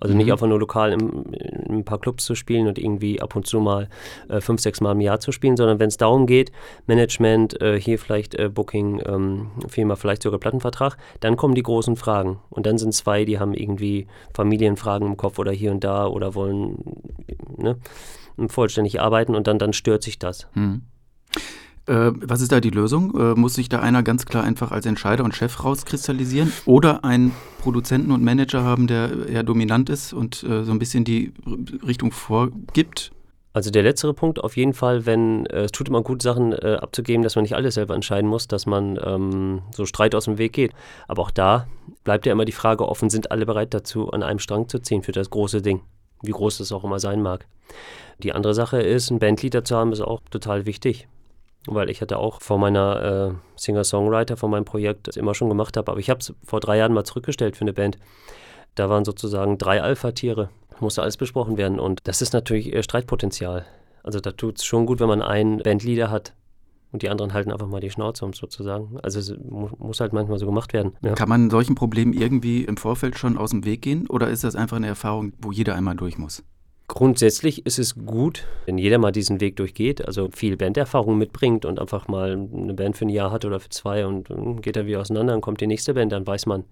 Also 0.00 0.14
nicht 0.14 0.26
Mhm. 0.26 0.32
einfach 0.32 0.46
nur 0.46 0.58
lokal 0.58 0.92
im, 0.92 1.32
in 1.32 1.78
ein 1.78 1.84
paar 1.84 1.98
Clubs 1.98 2.24
zu 2.24 2.34
spielen 2.34 2.66
und 2.66 2.78
irgendwie 2.78 3.20
ab 3.20 3.36
und 3.36 3.46
zu 3.46 3.60
mal 3.60 3.88
äh, 4.28 4.40
fünf, 4.40 4.60
sechs 4.60 4.80
Mal 4.80 4.92
im 4.92 5.00
Jahr 5.00 5.20
zu 5.20 5.30
spielen, 5.30 5.56
sondern 5.56 5.78
wenn 5.78 5.88
es 5.88 5.98
darum 5.98 6.26
geht, 6.26 6.52
Management, 6.86 7.60
äh, 7.60 7.78
hier 7.78 7.98
vielleicht 7.98 8.34
äh, 8.34 8.48
Booking, 8.48 9.02
ähm, 9.06 9.50
Firma, 9.68 9.96
vielleicht 9.96 10.22
sogar 10.22 10.40
Plattenvertrag, 10.40 10.96
dann 11.20 11.36
kommen 11.36 11.54
die 11.54 11.62
großen 11.62 11.96
Fragen. 11.96 12.40
Und 12.48 12.66
dann 12.66 12.78
sind 12.78 12.94
zwei, 12.94 13.24
die 13.24 13.38
haben 13.38 13.54
irgendwie 13.54 14.06
Familienfragen 14.34 15.06
im 15.06 15.16
Kopf 15.16 15.38
oder 15.38 15.52
hier 15.52 15.70
und 15.70 15.84
da 15.84 16.06
oder 16.06 16.34
wollen 16.34 16.78
ne, 17.58 17.76
vollständig 18.48 19.00
arbeiten 19.00 19.34
und 19.34 19.46
dann, 19.46 19.58
dann 19.58 19.72
stört 19.72 20.02
sich 20.02 20.18
das. 20.18 20.48
Hm. 20.54 20.82
Äh, 21.90 22.12
was 22.20 22.40
ist 22.40 22.52
da 22.52 22.60
die 22.60 22.70
Lösung? 22.70 23.18
Äh, 23.18 23.34
muss 23.34 23.54
sich 23.54 23.68
da 23.68 23.80
einer 23.80 24.04
ganz 24.04 24.24
klar 24.24 24.44
einfach 24.44 24.70
als 24.70 24.86
Entscheider 24.86 25.24
und 25.24 25.34
Chef 25.34 25.64
rauskristallisieren 25.64 26.52
oder 26.64 27.04
einen 27.04 27.32
Produzenten 27.58 28.12
und 28.12 28.22
Manager 28.22 28.62
haben, 28.62 28.86
der 28.86 29.28
eher 29.28 29.42
dominant 29.42 29.90
ist 29.90 30.12
und 30.12 30.44
äh, 30.44 30.62
so 30.62 30.70
ein 30.70 30.78
bisschen 30.78 31.04
die 31.04 31.32
Richtung 31.84 32.12
vorgibt? 32.12 33.10
Also 33.52 33.72
der 33.72 33.82
letztere 33.82 34.14
Punkt 34.14 34.38
auf 34.38 34.56
jeden 34.56 34.72
Fall, 34.72 35.04
wenn 35.04 35.46
äh, 35.46 35.62
es 35.62 35.72
tut 35.72 35.88
immer 35.88 36.02
gut, 36.02 36.22
Sachen 36.22 36.52
äh, 36.52 36.78
abzugeben, 36.80 37.24
dass 37.24 37.34
man 37.34 37.42
nicht 37.42 37.56
alles 37.56 37.74
selber 37.74 37.96
entscheiden 37.96 38.30
muss, 38.30 38.46
dass 38.46 38.66
man 38.66 38.96
ähm, 39.04 39.62
so 39.74 39.84
Streit 39.84 40.14
aus 40.14 40.26
dem 40.26 40.38
Weg 40.38 40.52
geht. 40.52 40.72
Aber 41.08 41.22
auch 41.22 41.32
da 41.32 41.66
bleibt 42.04 42.24
ja 42.24 42.32
immer 42.32 42.44
die 42.44 42.52
Frage 42.52 42.88
offen, 42.88 43.10
sind 43.10 43.32
alle 43.32 43.46
bereit 43.46 43.74
dazu, 43.74 44.12
an 44.12 44.22
einem 44.22 44.38
Strang 44.38 44.68
zu 44.68 44.78
ziehen 44.78 45.02
für 45.02 45.10
das 45.10 45.30
große 45.30 45.60
Ding, 45.60 45.80
wie 46.22 46.30
groß 46.30 46.60
es 46.60 46.70
auch 46.70 46.84
immer 46.84 47.00
sein 47.00 47.20
mag. 47.20 47.48
Die 48.22 48.32
andere 48.32 48.54
Sache 48.54 48.80
ist, 48.80 49.10
einen 49.10 49.18
Bandleader 49.18 49.64
zu 49.64 49.76
haben, 49.76 49.90
ist 49.90 50.00
auch 50.00 50.20
total 50.30 50.66
wichtig. 50.66 51.08
Weil 51.66 51.90
ich 51.90 52.00
hatte 52.00 52.18
auch 52.18 52.40
vor 52.40 52.58
meiner 52.58 53.32
äh, 53.32 53.34
Singer-Songwriter, 53.56 54.36
von 54.36 54.50
meinem 54.50 54.64
Projekt, 54.64 55.08
das 55.08 55.16
immer 55.16 55.34
schon 55.34 55.48
gemacht 55.48 55.76
habe, 55.76 55.90
aber 55.90 56.00
ich 56.00 56.08
habe 56.08 56.20
es 56.20 56.32
vor 56.42 56.60
drei 56.60 56.78
Jahren 56.78 56.94
mal 56.94 57.04
zurückgestellt 57.04 57.56
für 57.56 57.62
eine 57.62 57.72
Band. 57.74 57.98
Da 58.74 58.88
waren 58.88 59.04
sozusagen 59.04 59.58
drei 59.58 59.82
Alpha-Tiere. 59.82 60.48
musste 60.80 61.02
alles 61.02 61.16
besprochen 61.16 61.56
werden. 61.56 61.78
Und 61.78 62.00
das 62.04 62.22
ist 62.22 62.32
natürlich 62.32 62.72
äh, 62.72 62.82
Streitpotenzial. 62.82 63.66
Also 64.02 64.20
da 64.20 64.32
tut 64.32 64.58
es 64.58 64.64
schon 64.64 64.86
gut, 64.86 65.00
wenn 65.00 65.08
man 65.08 65.20
einen 65.20 65.58
Bandleader 65.58 66.10
hat, 66.10 66.32
und 66.92 67.02
die 67.02 67.08
anderen 67.08 67.32
halten 67.32 67.52
einfach 67.52 67.68
mal 67.68 67.80
die 67.80 67.90
Schnauze, 67.90 68.24
um 68.24 68.32
sozusagen. 68.32 68.98
Also 69.02 69.20
es 69.20 69.32
muss 69.38 70.00
halt 70.00 70.12
manchmal 70.12 70.38
so 70.38 70.46
gemacht 70.46 70.72
werden. 70.72 70.92
Ja. 71.02 71.14
Kann 71.14 71.28
man 71.28 71.50
solchen 71.50 71.74
Problemen 71.74 72.12
irgendwie 72.12 72.64
im 72.64 72.76
Vorfeld 72.76 73.16
schon 73.18 73.38
aus 73.38 73.50
dem 73.50 73.64
Weg 73.64 73.82
gehen 73.82 74.06
oder 74.08 74.28
ist 74.28 74.44
das 74.44 74.56
einfach 74.56 74.76
eine 74.76 74.88
Erfahrung, 74.88 75.32
wo 75.40 75.52
jeder 75.52 75.76
einmal 75.76 75.94
durch 75.94 76.18
muss? 76.18 76.42
Grundsätzlich 76.92 77.64
ist 77.66 77.78
es 77.78 77.94
gut, 77.94 78.46
wenn 78.66 78.76
jeder 78.76 78.98
mal 78.98 79.12
diesen 79.12 79.40
Weg 79.40 79.54
durchgeht, 79.56 80.04
also 80.04 80.28
viel 80.32 80.56
Banderfahrung 80.56 81.16
mitbringt 81.16 81.64
und 81.64 81.78
einfach 81.78 82.08
mal 82.08 82.32
eine 82.32 82.74
Band 82.74 82.96
für 82.96 83.06
ein 83.06 83.10
Jahr 83.10 83.30
hat 83.30 83.44
oder 83.44 83.60
für 83.60 83.68
zwei 83.68 84.04
und 84.04 84.28
geht 84.60 84.74
dann 84.74 84.86
wieder 84.86 85.00
auseinander 85.00 85.34
und 85.34 85.40
kommt 85.40 85.60
die 85.60 85.68
nächste 85.68 85.94
Band, 85.94 86.10
dann 86.10 86.26
weiß 86.26 86.46
man, 86.46 86.64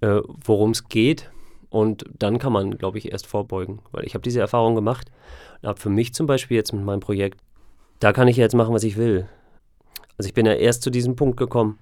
äh, 0.00 0.20
worum 0.44 0.72
es 0.72 0.88
geht 0.88 1.30
und 1.70 2.04
dann 2.18 2.38
kann 2.38 2.52
man, 2.52 2.76
glaube 2.76 2.98
ich, 2.98 3.12
erst 3.12 3.26
vorbeugen, 3.26 3.80
weil 3.92 4.04
ich 4.04 4.14
habe 4.14 4.22
diese 4.22 4.40
Erfahrung 4.40 4.74
gemacht 4.74 5.12
und 5.62 5.68
habe 5.68 5.80
für 5.80 5.90
mich 5.90 6.12
zum 6.12 6.26
Beispiel 6.26 6.56
jetzt 6.56 6.72
mit 6.72 6.84
meinem 6.84 7.00
Projekt 7.00 7.38
da 8.04 8.12
kann 8.12 8.28
ich 8.28 8.36
jetzt 8.36 8.54
machen, 8.54 8.74
was 8.74 8.84
ich 8.84 8.96
will. 8.96 9.28
Also 10.18 10.28
ich 10.28 10.34
bin 10.34 10.46
ja 10.46 10.52
erst 10.52 10.82
zu 10.82 10.90
diesem 10.90 11.16
Punkt 11.16 11.38
gekommen, 11.38 11.78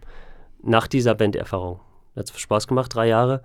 nach 0.62 0.87
dieser 0.87 1.16
Banderfahrung. 1.16 1.81
Hat 2.14 2.29
Spaß 2.29 2.68
gemacht, 2.68 2.95
drei 2.95 3.09
Jahre. 3.09 3.42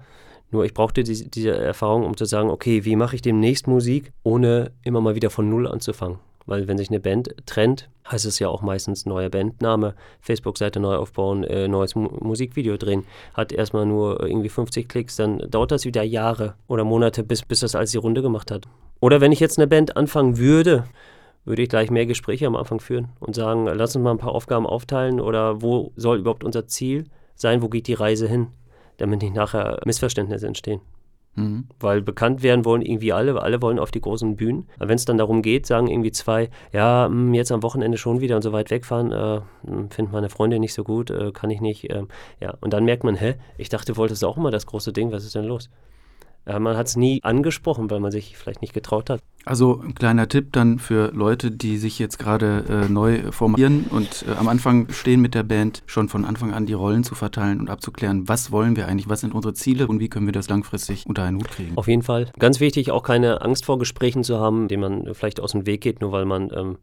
Nur 0.51 0.65
ich 0.65 0.73
brauchte 0.73 1.03
die, 1.03 1.29
diese 1.29 1.51
Erfahrung, 1.51 2.05
um 2.05 2.15
zu 2.15 2.25
sagen, 2.25 2.49
okay, 2.49 2.85
wie 2.85 2.95
mache 2.95 3.15
ich 3.15 3.21
demnächst 3.21 3.67
Musik, 3.67 4.11
ohne 4.23 4.71
immer 4.83 5.01
mal 5.01 5.15
wieder 5.15 5.29
von 5.29 5.49
Null 5.49 5.67
anzufangen. 5.67 6.19
Weil 6.45 6.69
wenn 6.69 6.77
sich 6.77 6.89
eine 6.89 7.01
Band 7.01 7.35
trennt, 7.45 7.89
heißt 8.09 8.25
es 8.25 8.39
ja 8.39 8.47
auch 8.47 8.61
meistens 8.61 9.05
neuer 9.05 9.29
Bandname, 9.29 9.95
Facebook-Seite 10.21 10.79
neu 10.79 10.95
aufbauen, 10.95 11.43
äh, 11.43 11.67
neues 11.67 11.93
Mu 11.95 12.07
Musikvideo 12.21 12.77
drehen. 12.77 13.03
Hat 13.33 13.51
erstmal 13.51 13.85
nur 13.85 14.21
irgendwie 14.23 14.47
50 14.47 14.87
Klicks, 14.87 15.17
dann 15.17 15.39
dauert 15.49 15.71
das 15.71 15.83
wieder 15.83 16.03
Jahre 16.03 16.55
oder 16.67 16.85
Monate, 16.85 17.23
bis, 17.23 17.43
bis 17.43 17.59
das 17.59 17.75
alles 17.75 17.91
die 17.91 17.97
Runde 17.97 18.21
gemacht 18.21 18.49
hat. 18.49 18.65
Oder 19.01 19.19
wenn 19.19 19.33
ich 19.33 19.41
jetzt 19.41 19.59
eine 19.59 19.67
Band 19.67 19.97
anfangen 19.97 20.37
würde, 20.37 20.85
würde 21.43 21.63
ich 21.63 21.69
gleich 21.69 21.91
mehr 21.91 22.05
Gespräche 22.05 22.47
am 22.47 22.55
Anfang 22.55 22.79
führen 22.79 23.09
und 23.19 23.35
sagen, 23.35 23.65
lass 23.65 23.95
uns 23.95 24.03
mal 24.03 24.11
ein 24.11 24.17
paar 24.17 24.33
Aufgaben 24.33 24.65
aufteilen 24.65 25.19
oder 25.19 25.61
wo 25.61 25.91
soll 25.97 26.19
überhaupt 26.19 26.45
unser 26.45 26.67
Ziel 26.67 27.05
sein, 27.35 27.61
wo 27.61 27.67
geht 27.67 27.87
die 27.87 27.93
Reise 27.93 28.27
hin, 28.27 28.47
damit 28.97 29.21
nicht 29.21 29.35
nachher 29.35 29.79
Missverständnisse 29.85 30.47
entstehen. 30.47 30.81
Mhm. 31.37 31.65
Weil 31.79 32.01
bekannt 32.01 32.41
werden 32.41 32.65
wollen 32.65 32.81
irgendwie 32.81 33.13
alle, 33.13 33.39
alle 33.41 33.61
wollen 33.61 33.77
auf 33.77 33.91
die 33.91 34.01
großen 34.01 34.35
Bühnen. 34.35 34.67
Aber 34.77 34.89
wenn 34.89 34.95
es 34.95 35.05
dann 35.05 35.19
darum 35.19 35.43
geht, 35.43 35.67
sagen 35.67 35.87
irgendwie 35.87 36.11
zwei, 36.11 36.49
ja, 36.73 37.05
hm, 37.05 37.33
jetzt 37.33 37.51
am 37.51 37.61
Wochenende 37.61 37.97
schon 37.97 38.21
wieder 38.21 38.35
und 38.35 38.41
so 38.41 38.51
weit 38.53 38.71
wegfahren, 38.71 39.11
äh, 39.11 39.41
hm, 39.65 39.91
findet 39.91 40.11
meine 40.11 40.29
Freundin 40.29 40.61
nicht 40.61 40.73
so 40.73 40.83
gut, 40.83 41.11
äh, 41.11 41.31
kann 41.31 41.51
ich 41.51 41.61
nicht. 41.61 41.89
Äh, 41.91 42.03
ja, 42.39 42.55
und 42.59 42.73
dann 42.73 42.85
merkt 42.85 43.03
man, 43.03 43.15
hä, 43.15 43.35
ich 43.57 43.69
dachte, 43.69 43.93
du 43.93 43.97
wolltest 43.97 44.25
auch 44.25 44.35
immer 44.35 44.49
das 44.49 44.65
große 44.65 44.91
Ding, 44.91 45.11
was 45.11 45.23
ist 45.23 45.35
denn 45.35 45.45
los? 45.45 45.69
Äh, 46.47 46.59
man 46.59 46.77
hat 46.77 46.87
es 46.87 46.95
nie 46.95 47.19
angesprochen, 47.23 47.91
weil 47.91 47.99
man 47.99 48.11
sich 48.11 48.37
vielleicht 48.37 48.61
nicht 48.61 48.73
getraut 48.73 49.09
hat. 49.09 49.21
Also 49.45 49.81
ein 49.81 49.95
kleiner 49.95 50.27
Tipp 50.27 50.51
dann 50.51 50.79
für 50.79 51.11
Leute, 51.13 51.51
die 51.51 51.77
sich 51.77 51.99
jetzt 51.99 52.17
gerade 52.19 52.65
äh, 52.69 52.91
neu 52.91 53.31
formieren 53.31 53.85
und 53.89 54.25
äh, 54.27 54.31
am 54.37 54.47
Anfang 54.47 54.89
stehen 54.89 55.21
mit 55.21 55.35
der 55.35 55.43
Band, 55.43 55.83
schon 55.85 56.09
von 56.09 56.25
Anfang 56.25 56.53
an 56.53 56.65
die 56.65 56.73
Rollen 56.73 57.03
zu 57.03 57.15
verteilen 57.15 57.59
und 57.59 57.69
abzuklären, 57.69 58.27
was 58.27 58.51
wollen 58.51 58.75
wir 58.75 58.87
eigentlich, 58.87 59.07
was 59.07 59.21
sind 59.21 59.33
unsere 59.33 59.53
Ziele 59.53 59.87
und 59.87 59.99
wie 59.99 60.09
können 60.09 60.25
wir 60.25 60.33
das 60.33 60.49
langfristig 60.49 61.05
unter 61.05 61.23
einen 61.23 61.37
Hut 61.37 61.49
kriegen. 61.49 61.77
Auf 61.77 61.87
jeden 61.87 62.01
Fall. 62.01 62.31
Ganz 62.39 62.59
wichtig, 62.59 62.91
auch 62.91 63.03
keine 63.03 63.41
Angst 63.41 63.65
vor 63.65 63.79
Gesprächen 63.79 64.23
zu 64.23 64.39
haben, 64.39 64.67
denen 64.67 64.81
man 64.81 65.13
vielleicht 65.13 65.39
aus 65.39 65.51
dem 65.51 65.65
Weg 65.65 65.81
geht, 65.81 66.01
nur 66.01 66.11
weil 66.11 66.25
man 66.25 66.51
ähm, 66.53 66.77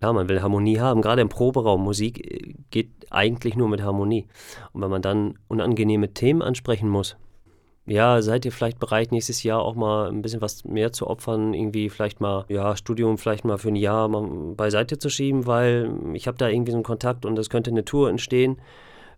ja, 0.00 0.12
man 0.12 0.28
will 0.28 0.42
Harmonie 0.42 0.80
haben. 0.80 1.02
Gerade 1.02 1.22
im 1.22 1.28
Proberaum. 1.28 1.82
Musik 1.82 2.18
äh, 2.30 2.54
geht 2.70 2.90
eigentlich 3.10 3.56
nur 3.56 3.68
mit 3.68 3.82
Harmonie. 3.82 4.26
Und 4.72 4.82
wenn 4.82 4.90
man 4.90 5.02
dann 5.02 5.38
unangenehme 5.48 6.12
Themen 6.12 6.42
ansprechen 6.42 6.88
muss, 6.88 7.16
ja, 7.86 8.22
seid 8.22 8.46
ihr 8.46 8.52
vielleicht 8.52 8.78
bereit, 8.78 9.12
nächstes 9.12 9.42
Jahr 9.42 9.60
auch 9.60 9.74
mal 9.74 10.08
ein 10.08 10.22
bisschen 10.22 10.40
was 10.40 10.64
mehr 10.64 10.92
zu 10.92 11.06
opfern, 11.06 11.52
irgendwie 11.52 11.90
vielleicht 11.90 12.20
mal, 12.20 12.46
ja, 12.48 12.76
Studium 12.76 13.18
vielleicht 13.18 13.44
mal 13.44 13.58
für 13.58 13.68
ein 13.68 13.76
Jahr 13.76 14.08
mal 14.08 14.54
beiseite 14.54 14.98
zu 14.98 15.10
schieben, 15.10 15.46
weil 15.46 15.92
ich 16.14 16.26
habe 16.26 16.38
da 16.38 16.48
irgendwie 16.48 16.72
so 16.72 16.78
einen 16.78 16.84
Kontakt 16.84 17.26
und 17.26 17.38
es 17.38 17.50
könnte 17.50 17.70
eine 17.70 17.84
Tour 17.84 18.08
entstehen. 18.08 18.58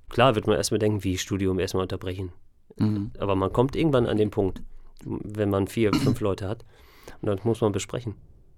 Klar 0.08 0.34
wird 0.34 0.48
man 0.48 0.56
erstmal 0.56 0.80
denken, 0.80 1.04
wie 1.04 1.16
Studium 1.16 1.60
erstmal 1.60 1.82
unterbrechen. 1.82 2.32
Mhm. 2.76 3.12
Aber 3.18 3.36
man 3.36 3.52
kommt 3.52 3.76
irgendwann 3.76 4.06
an 4.06 4.16
den 4.16 4.30
Punkt, 4.30 4.62
wenn 5.04 5.50
man 5.50 5.68
vier, 5.68 5.92
fünf 5.92 6.20
Leute 6.20 6.48
hat. 6.48 6.64
Und 7.22 7.28
dann 7.28 7.38
muss 7.44 7.60
man 7.60 7.70
besprechen. 7.70 8.14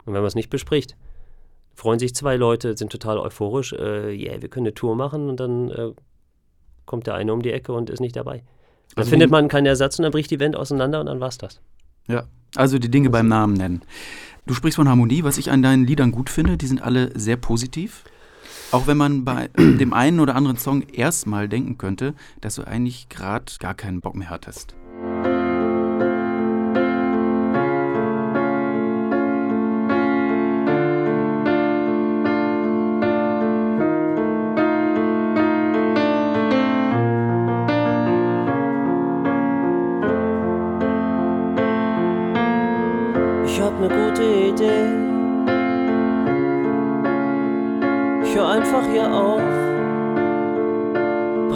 Und 0.06 0.14
wenn 0.14 0.22
man 0.22 0.26
es 0.26 0.34
nicht 0.34 0.50
bespricht, 0.50 0.96
freuen 1.74 1.98
sich 1.98 2.14
zwei 2.14 2.36
Leute, 2.36 2.76
sind 2.76 2.90
total 2.90 3.18
euphorisch, 3.18 3.74
äh, 3.74 4.14
yeah, 4.14 4.40
wir 4.40 4.48
können 4.48 4.66
eine 4.66 4.74
Tour 4.74 4.96
machen 4.96 5.28
und 5.28 5.38
dann 5.38 5.70
äh, 5.70 5.92
kommt 6.86 7.06
der 7.06 7.14
eine 7.14 7.32
um 7.32 7.42
die 7.42 7.52
Ecke 7.52 7.72
und 7.72 7.90
ist 7.90 8.00
nicht 8.00 8.16
dabei. 8.16 8.42
Dann 8.94 9.02
also 9.02 9.10
findet 9.10 9.30
man 9.30 9.48
keinen 9.48 9.66
Ersatz 9.66 9.98
und 9.98 10.02
dann 10.02 10.12
bricht 10.12 10.30
die 10.30 10.40
Wand 10.40 10.56
auseinander 10.56 11.00
und 11.00 11.06
dann 11.06 11.20
war's 11.20 11.38
das. 11.38 11.60
Ja, 12.06 12.24
also 12.56 12.78
die 12.78 12.90
Dinge 12.90 13.10
beim 13.10 13.28
Namen 13.28 13.54
nennen. 13.54 13.82
Du 14.46 14.54
sprichst 14.54 14.76
von 14.76 14.88
Harmonie, 14.88 15.24
was 15.24 15.36
ich 15.38 15.50
an 15.50 15.62
deinen 15.62 15.86
Liedern 15.86 16.10
gut 16.10 16.30
finde, 16.30 16.56
die 16.56 16.66
sind 16.66 16.82
alle 16.82 17.10
sehr 17.18 17.36
positiv. 17.36 18.04
Auch 18.72 18.86
wenn 18.86 18.96
man 18.96 19.24
bei 19.24 19.50
dem 19.58 19.92
einen 19.92 20.20
oder 20.20 20.34
anderen 20.34 20.56
Song 20.56 20.82
erstmal 20.82 21.48
denken 21.48 21.78
könnte, 21.78 22.14
dass 22.40 22.56
du 22.56 22.66
eigentlich 22.66 23.08
gerade 23.08 23.52
gar 23.58 23.74
keinen 23.74 24.00
Bock 24.00 24.14
mehr 24.14 24.30
hattest. 24.30 24.74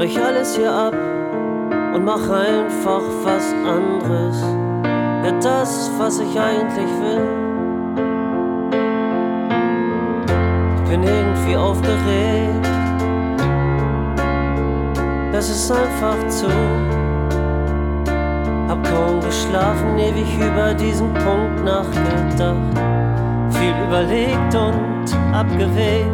Brich 0.02 0.20
alles 0.20 0.56
hier 0.56 0.72
ab 0.72 0.94
und 1.94 2.04
mach 2.04 2.28
einfach 2.28 3.02
was 3.22 3.54
anderes. 3.64 4.42
Ja, 5.24 5.30
das, 5.40 5.90
was 5.96 6.18
ich 6.18 6.40
eigentlich 6.40 6.90
will. 7.00 7.22
Ich 10.76 10.90
bin 10.90 11.02
irgendwie 11.04 11.56
aufgeregt. 11.56 12.66
Das 15.32 15.48
ist 15.48 15.70
einfach 15.70 16.28
zu. 16.28 16.48
Hab 18.72 18.82
kaum 18.84 19.20
geschlafen, 19.20 19.98
ewig 19.98 20.34
über 20.40 20.72
diesen 20.72 21.12
Punkt 21.12 21.62
nachgedacht. 21.62 22.56
Viel 23.50 23.74
überlegt 23.86 24.54
und 24.54 25.14
abgewegt. 25.34 26.08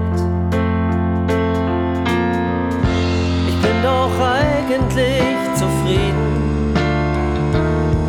doch 3.81 4.11
eigentlich 4.21 5.39
zufrieden 5.55 6.75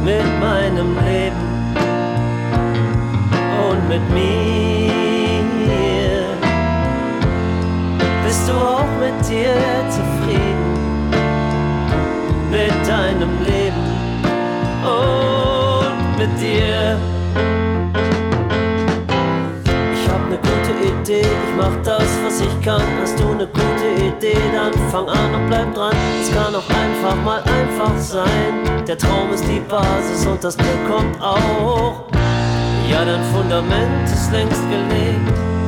mit 0.03 0.25
meinem 0.41 0.97
Leben 1.05 1.45
und 3.69 3.88
mit 3.88 4.09
mir. 4.09 4.49
Bist 8.25 8.49
du 8.49 8.53
auch 8.53 8.89
mit 8.99 9.29
dir 9.29 9.53
zufrieden 9.91 10.69
mit 12.49 12.88
deinem 12.88 13.43
Leben 13.45 13.88
mit 16.19 16.29
dir? 16.39 16.97
Idee, 21.10 21.21
ich 21.21 21.55
mach 21.58 21.75
das, 21.84 22.08
was 22.23 22.41
ich 22.41 22.62
kann. 22.62 22.82
Hast 23.01 23.19
du 23.19 23.32
eine 23.32 23.47
gute 23.47 24.05
Idee, 24.05 24.38
dann 24.53 24.73
fang 24.91 25.08
an 25.08 25.34
und 25.34 25.47
bleib 25.47 25.73
dran. 25.73 25.93
Es 26.21 26.32
kann 26.32 26.53
auch 26.53 26.69
einfach 26.69 27.15
mal 27.23 27.41
einfach 27.41 27.97
sein. 27.97 28.86
Der 28.88 28.97
Traum 28.97 29.32
ist 29.34 29.43
die 29.47 29.60
Basis 29.60 30.27
und 30.27 30.43
das 30.43 30.55
Glück 30.55 30.88
kommt 30.88 31.19
auch. 31.21 32.05
Ja, 32.89 33.05
dein 33.05 33.23
Fundament 33.34 34.05
ist 34.05 34.32
längst 34.32 34.62
gelegt. 34.69 35.58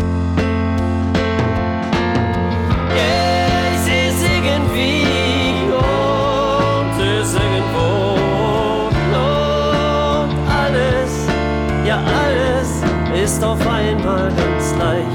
Ist 13.24 13.44
auf 13.44 13.60
einmal 13.68 14.30
ganz 14.30 14.74
leicht 14.80 15.08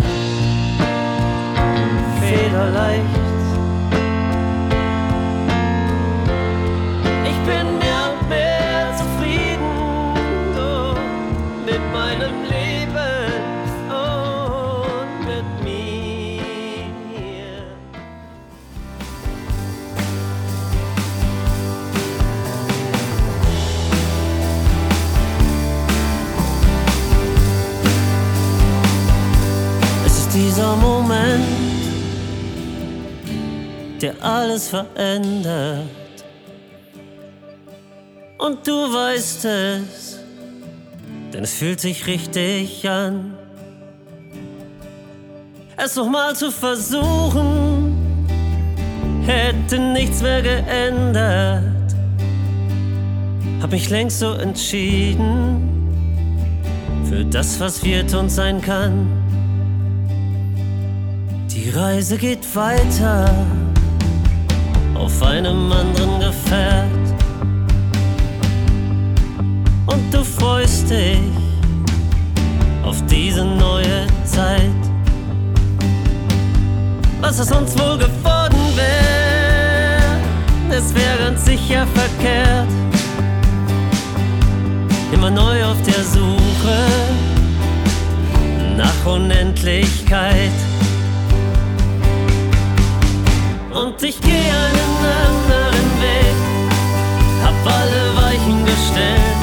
federleicht. 2.21 3.15
Alles 34.37 34.68
verändert. 34.68 35.88
Und 38.38 38.66
du 38.66 38.72
weißt 38.72 39.44
es, 39.46 40.20
denn 41.33 41.42
es 41.44 41.55
fühlt 41.55 41.81
sich 41.81 42.07
richtig 42.07 42.87
an. 42.88 43.35
Es 45.79 45.96
nochmal 45.96 46.37
zu 46.37 46.51
versuchen, 46.51 47.96
hätte 49.27 49.79
nichts 49.79 50.22
mehr 50.22 50.42
geändert. 50.42 51.62
Hab 53.62 53.70
mich 53.70 53.88
längst 53.88 54.18
so 54.18 54.33
entschieden 54.33 55.62
für 57.09 57.25
das, 57.25 57.59
was 57.59 57.83
wird 57.83 58.12
und 58.14 58.29
sein 58.29 58.61
kann. 58.61 59.09
Die 61.51 61.70
Reise 61.70 62.18
geht 62.18 62.55
weiter 62.55 63.35
auf 64.98 65.22
einem 65.22 65.72
anderen 65.72 66.20
Gefährt. 66.20 66.90
Und 69.87 70.12
du 70.12 70.24
freust 70.24 70.90
dich 70.90 71.18
auf 72.85 73.02
diese 73.06 73.44
neue 73.44 74.06
Zeit. 74.24 74.70
Was 77.20 77.40
aus 77.40 77.52
uns 77.52 77.78
wohl 77.78 77.98
geworden 77.98 78.59
wäre, 78.76 80.78
es 80.78 80.94
wäre 80.94 81.18
ganz 81.18 81.44
sicher 81.44 81.87
verkehrt. 81.87 82.68
Immer 85.12 85.30
neu 85.30 85.64
auf 85.64 85.80
der 85.82 86.04
Suche 86.04 86.78
nach 88.76 89.06
Unendlichkeit. 89.06 90.52
Und 93.76 94.02
ich 94.02 94.18
gehe 94.22 94.32
einen 94.32 94.96
anderen 95.28 95.86
Weg, 96.00 96.36
hab 97.44 97.54
alle 97.66 98.16
Weichen 98.16 98.64
gestellt, 98.64 99.36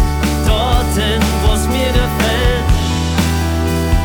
dorthin, 0.47 1.21
wo 1.45 1.53
es 1.53 1.67
mir 1.67 1.91
gefällt. 1.93 2.67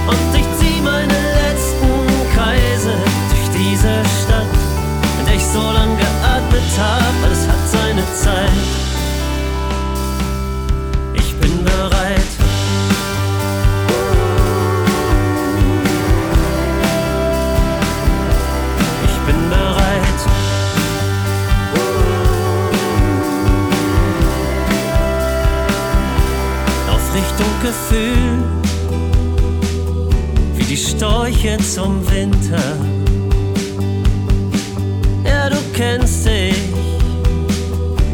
Und 0.06 0.38
ich 0.38 0.46
zieh 0.58 0.82
meine 0.82 1.14
letzten 1.14 1.90
Kreise 2.34 2.92
durch 3.30 3.48
diese 3.56 4.02
Stadt, 4.22 4.54
in 5.18 5.24
der 5.24 5.34
ich 5.34 5.46
so 5.46 5.62
lange 5.62 5.96
geatmet 5.96 6.70
hab, 6.78 7.24
alles 7.24 7.48
hat 7.48 7.68
seine 7.70 8.04
Zeit. 8.14 8.88
Auf 27.38 27.44
Richtung 27.44 27.61
Gefühl, 27.62 28.42
wie 30.57 30.64
die 30.64 30.77
Storche 30.77 31.57
zum 31.59 32.01
Winter. 32.11 32.62
Ja, 35.24 35.48
du 35.48 35.57
kennst 35.72 36.27
dich, 36.27 36.57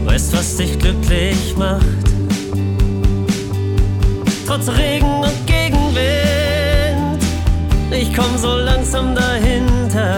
weißt, 0.05 0.37
was 0.37 0.57
dich 0.57 0.79
glücklich 0.79 1.57
macht. 1.57 1.87
Trotz 4.47 4.69
Regen 4.69 5.23
und 5.23 5.47
Gegenwind, 5.47 7.25
ich 7.93 8.15
komm 8.15 8.37
so 8.37 8.57
langsam 8.57 9.15
dahinter. 9.15 10.17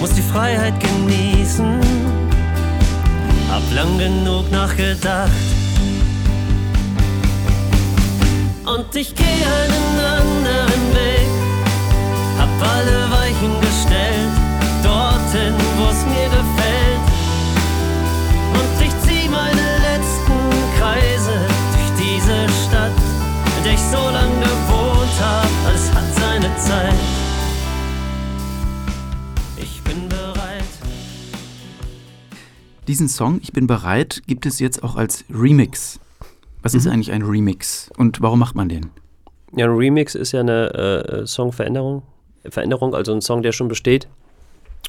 Muss 0.00 0.14
die 0.14 0.22
Freiheit 0.22 0.74
genießen, 0.80 1.78
hab 3.50 3.74
lang 3.74 3.98
genug 3.98 4.50
nachgedacht. 4.50 5.45
Und 8.66 8.94
ich 8.96 9.14
geh 9.14 9.22
einen 9.22 10.00
anderen 10.00 10.94
Weg, 10.94 11.28
hab 12.36 12.48
alle 12.74 13.10
Weichen 13.12 13.60
gestellt, 13.60 14.32
dorthin, 14.82 15.54
wo 15.78 15.84
es 15.84 16.04
mir 16.06 16.28
gefällt. 16.28 17.06
Und 18.58 18.86
ich 18.86 18.92
zieh 19.06 19.28
meine 19.28 19.78
letzten 19.88 20.38
Kreise 20.78 21.46
durch 21.74 21.92
diese 22.06 22.48
Stadt, 22.66 22.92
in 23.56 23.64
der 23.64 23.74
ich 23.74 23.80
so 23.80 24.10
lange 24.10 24.40
gewohnt 24.40 25.16
hab, 25.20 25.48
alles 25.66 25.92
hat 25.92 26.14
seine 26.14 26.56
Zeit. 26.58 26.94
Diesen 32.88 33.08
Song, 33.08 33.40
Ich 33.42 33.52
bin 33.52 33.66
bereit, 33.66 34.22
gibt 34.28 34.46
es 34.46 34.60
jetzt 34.60 34.84
auch 34.84 34.94
als 34.94 35.24
Remix. 35.28 35.98
Was 36.62 36.74
ist 36.74 36.86
eigentlich 36.86 37.12
ein 37.12 37.22
Remix 37.22 37.90
und 37.96 38.20
warum 38.20 38.38
macht 38.38 38.54
man 38.54 38.68
den? 38.68 38.90
Ja, 39.54 39.66
ein 39.66 39.76
Remix 39.76 40.14
ist 40.14 40.32
ja 40.32 40.40
eine 40.40 40.74
äh, 40.74 41.26
Songveränderung. 41.26 42.02
Veränderung, 42.48 42.94
also 42.94 43.12
ein 43.12 43.20
Song, 43.20 43.42
der 43.42 43.52
schon 43.52 43.68
besteht, 43.68 44.08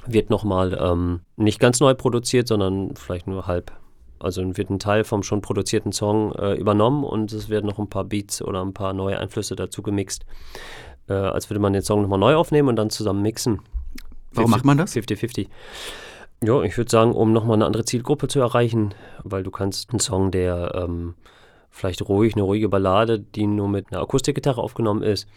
wird 0.05 0.29
nochmal 0.29 0.77
ähm, 0.79 1.21
nicht 1.35 1.59
ganz 1.59 1.79
neu 1.79 1.93
produziert, 1.93 2.47
sondern 2.47 2.95
vielleicht 2.95 3.27
nur 3.27 3.47
halb. 3.47 3.71
Also 4.19 4.57
wird 4.57 4.69
ein 4.69 4.79
Teil 4.79 5.03
vom 5.03 5.23
schon 5.23 5.41
produzierten 5.41 5.91
Song 5.91 6.33
äh, 6.33 6.53
übernommen 6.53 7.03
und 7.03 7.31
es 7.31 7.49
werden 7.49 7.67
noch 7.67 7.77
ein 7.77 7.89
paar 7.89 8.03
Beats 8.03 8.41
oder 8.41 8.63
ein 8.63 8.73
paar 8.73 8.93
neue 8.93 9.19
Einflüsse 9.19 9.55
dazu 9.55 9.83
gemixt. 9.83 10.25
Äh, 11.07 11.13
als 11.13 11.49
würde 11.49 11.59
man 11.59 11.73
den 11.73 11.83
Song 11.83 12.01
nochmal 12.01 12.19
neu 12.19 12.35
aufnehmen 12.35 12.69
und 12.69 12.75
dann 12.75 12.89
zusammen 12.89 13.21
mixen. 13.21 13.59
Warum 14.33 14.51
macht 14.51 14.65
man 14.65 14.77
das? 14.77 14.95
50-50. 14.95 15.47
Ja, 16.43 16.61
ich 16.63 16.77
würde 16.77 16.91
sagen, 16.91 17.13
um 17.13 17.31
nochmal 17.31 17.55
eine 17.55 17.65
andere 17.65 17.85
Zielgruppe 17.85 18.27
zu 18.27 18.39
erreichen, 18.39 18.93
weil 19.23 19.43
du 19.43 19.51
kannst 19.51 19.91
einen 19.91 19.99
Song, 19.99 20.31
der 20.31 20.73
ähm, 20.75 21.15
vielleicht 21.77 22.01
ruhig, 22.01 22.33
eine 22.35 22.43
ruhige 22.43 22.69
Ballade, 22.69 23.19
die 23.19 23.47
nur 23.47 23.69
mit 23.69 23.91
einer 23.91 24.01
Akustikgitarre 24.01 24.61
aufgenommen 24.61 25.03
ist 25.03 25.27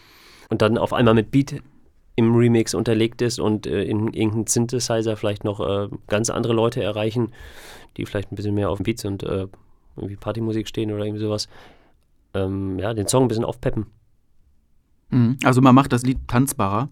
und 0.48 0.62
dann 0.62 0.79
auf 0.79 0.92
einmal 0.92 1.14
mit 1.14 1.31
Beat 1.31 1.62
im 2.16 2.35
Remix 2.35 2.74
unterlegt 2.74 3.22
ist 3.22 3.38
und 3.38 3.66
äh, 3.66 3.85
in 3.85 4.12
irgendeinem 4.12 4.46
Synthesizer 4.46 5.16
vielleicht 5.16 5.44
noch 5.44 5.61
äh, 5.61 5.88
ganz 6.09 6.29
andere 6.31 6.53
Leute 6.53 6.83
erreichen, 6.83 7.33
die 7.96 8.05
vielleicht 8.05 8.33
ein 8.33 8.37
bisschen 8.37 8.55
mehr 8.55 8.70
auf 8.70 8.79
Beats 8.79 9.05
und 9.05 9.22
äh, 9.22 9.46
irgendwie 9.96 10.16
Partymusik 10.16 10.68
stehen 10.68 10.92
oder 10.92 11.05
irgendwie 11.05 11.22
sowas. 11.22 11.48
Ähm, 12.35 12.79
ja, 12.79 12.94
den 12.94 13.07
Song 13.07 13.24
ein 13.24 13.29
bisschen 13.29 13.44
aufpeppen. 13.44 13.87
Mhm. 15.11 15.38
Also 15.44 15.61
man 15.61 15.74
macht 15.74 15.92
das 15.92 16.03
Lied 16.03 16.18
tanzbarer. 16.26 16.88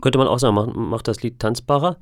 Könnte 0.00 0.18
man 0.18 0.28
auch 0.28 0.38
sagen, 0.38 0.54
macht, 0.54 0.74
macht 0.74 1.08
das 1.08 1.22
Lied 1.22 1.38
tanzbarer. 1.38 1.98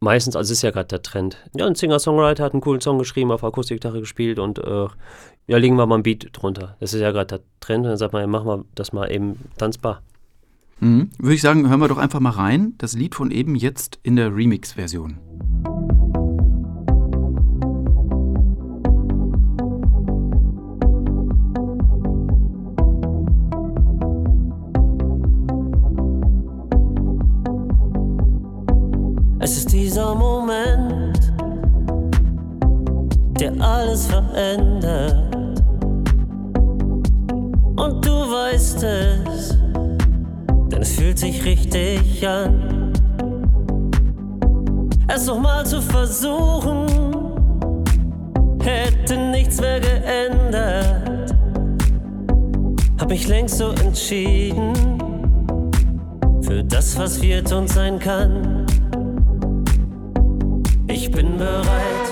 Meistens, 0.00 0.36
also 0.36 0.52
ist 0.52 0.62
ja 0.62 0.70
gerade 0.70 0.86
der 0.86 1.02
Trend. 1.02 1.38
Ja, 1.56 1.66
ein 1.66 1.74
Singer-Songwriter 1.74 2.44
hat 2.44 2.52
einen 2.52 2.60
coolen 2.60 2.80
Song 2.80 2.98
geschrieben, 2.98 3.32
auf 3.32 3.42
Akustikgitarre 3.42 3.98
gespielt 3.98 4.38
und 4.38 4.58
äh, 4.58 4.86
ja, 5.48 5.56
legen 5.56 5.76
wir 5.76 5.86
mal 5.86 5.96
ein 5.96 6.02
Beat 6.02 6.28
drunter. 6.32 6.76
Das 6.78 6.92
ist 6.92 7.00
ja 7.00 7.10
gerade 7.10 7.38
der 7.38 7.40
Trend 7.60 7.84
und 7.84 7.88
dann 7.90 7.96
sagt 7.96 8.12
man, 8.12 8.20
ja, 8.20 8.26
machen 8.28 8.46
wir 8.46 8.64
das 8.74 8.92
mal 8.92 9.10
eben 9.10 9.38
tanzbar. 9.56 10.02
Mhm. 10.78 11.10
Würde 11.18 11.34
ich 11.34 11.40
sagen, 11.40 11.68
hören 11.68 11.80
wir 11.80 11.88
doch 11.88 11.98
einfach 11.98 12.20
mal 12.20 12.30
rein. 12.30 12.74
Das 12.76 12.92
Lied 12.92 13.14
von 13.14 13.30
eben 13.30 13.56
jetzt 13.56 13.98
in 14.02 14.16
der 14.16 14.34
Remix-Version. 14.34 15.18
Es 29.40 29.56
ist 29.56 29.72
dieser 29.72 30.14
Moment, 30.14 30.87
der 33.40 33.52
alles 33.60 34.06
verändert. 34.06 35.36
Und 37.76 38.04
du 38.04 38.10
weißt 38.10 38.82
es, 38.82 39.58
denn 40.70 40.82
es 40.82 40.92
fühlt 40.92 41.18
sich 41.18 41.44
richtig 41.44 42.26
an. 42.26 42.92
Es 45.06 45.26
nochmal 45.26 45.64
zu 45.64 45.80
versuchen, 45.80 46.86
hätte 48.60 49.16
nichts 49.16 49.60
mehr 49.60 49.80
geändert. 49.80 51.34
Hab 53.00 53.08
mich 53.08 53.28
längst 53.28 53.58
so 53.58 53.70
entschieden 53.70 54.72
für 56.42 56.64
das, 56.64 56.98
was 56.98 57.22
wird 57.22 57.52
und 57.52 57.68
sein 57.68 57.98
kann. 57.98 58.66
Ich 60.88 61.10
bin 61.10 61.36
bereit. 61.38 62.07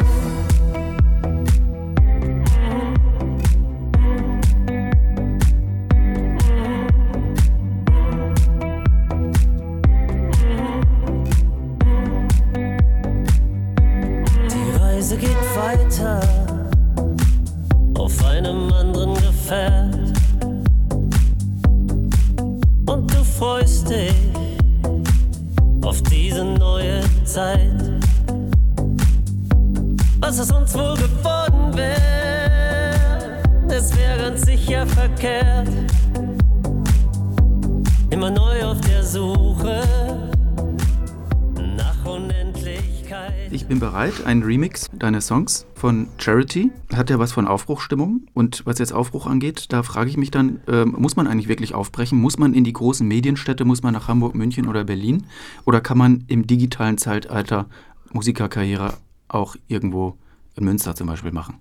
Songs 45.27 45.67
von 45.75 46.09
Charity. 46.19 46.71
Hat 46.95 47.11
ja 47.11 47.19
was 47.19 47.33
von 47.33 47.47
Aufbruchstimmung. 47.47 48.27
Und 48.33 48.65
was 48.65 48.79
jetzt 48.79 48.93
Aufbruch 48.93 49.27
angeht, 49.27 49.67
da 49.73 49.83
frage 49.83 50.09
ich 50.09 50.17
mich 50.17 50.31
dann, 50.31 50.61
ähm, 50.69 50.95
muss 50.99 51.17
man 51.17 51.27
eigentlich 51.27 51.49
wirklich 51.49 51.75
aufbrechen? 51.75 52.19
Muss 52.19 52.39
man 52.39 52.55
in 52.55 52.65
die 52.65 52.73
großen 52.73 53.07
Medienstädte, 53.07 53.65
muss 53.65 53.83
man 53.83 53.93
nach 53.93 54.09
Hamburg, 54.09 54.35
München 54.35 54.69
oder 54.69 54.85
Berlin? 54.85 55.27
Oder 55.65 55.81
kann 55.81 55.99
man 55.99 56.25
im 56.29 56.47
digitalen 56.47 56.97
Zeitalter 56.99 57.67
Musikerkarriere 58.12 58.95
auch 59.29 59.57
irgendwo 59.67 60.17
in 60.55 60.65
Münster 60.65 60.95
zum 60.95 61.09
Beispiel 61.09 61.33
machen? 61.33 61.59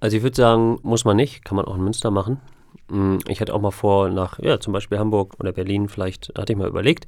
Also 0.00 0.16
ich 0.16 0.22
würde 0.22 0.36
sagen, 0.36 0.78
muss 0.82 1.04
man 1.04 1.16
nicht, 1.16 1.44
kann 1.44 1.56
man 1.56 1.66
auch 1.66 1.76
in 1.76 1.84
Münster 1.84 2.10
machen. 2.10 2.40
Mm, 2.88 3.18
Ich 3.28 3.40
hatte 3.40 3.54
auch 3.54 3.60
mal 3.60 3.70
vor, 3.70 4.10
nach, 4.10 4.38
ja, 4.40 4.58
zum 4.58 4.72
Beispiel 4.72 4.98
Hamburg 4.98 5.34
oder 5.38 5.52
Berlin, 5.52 5.88
vielleicht 5.88 6.32
hatte 6.36 6.52
ich 6.52 6.58
mal 6.58 6.68
überlegt. 6.68 7.06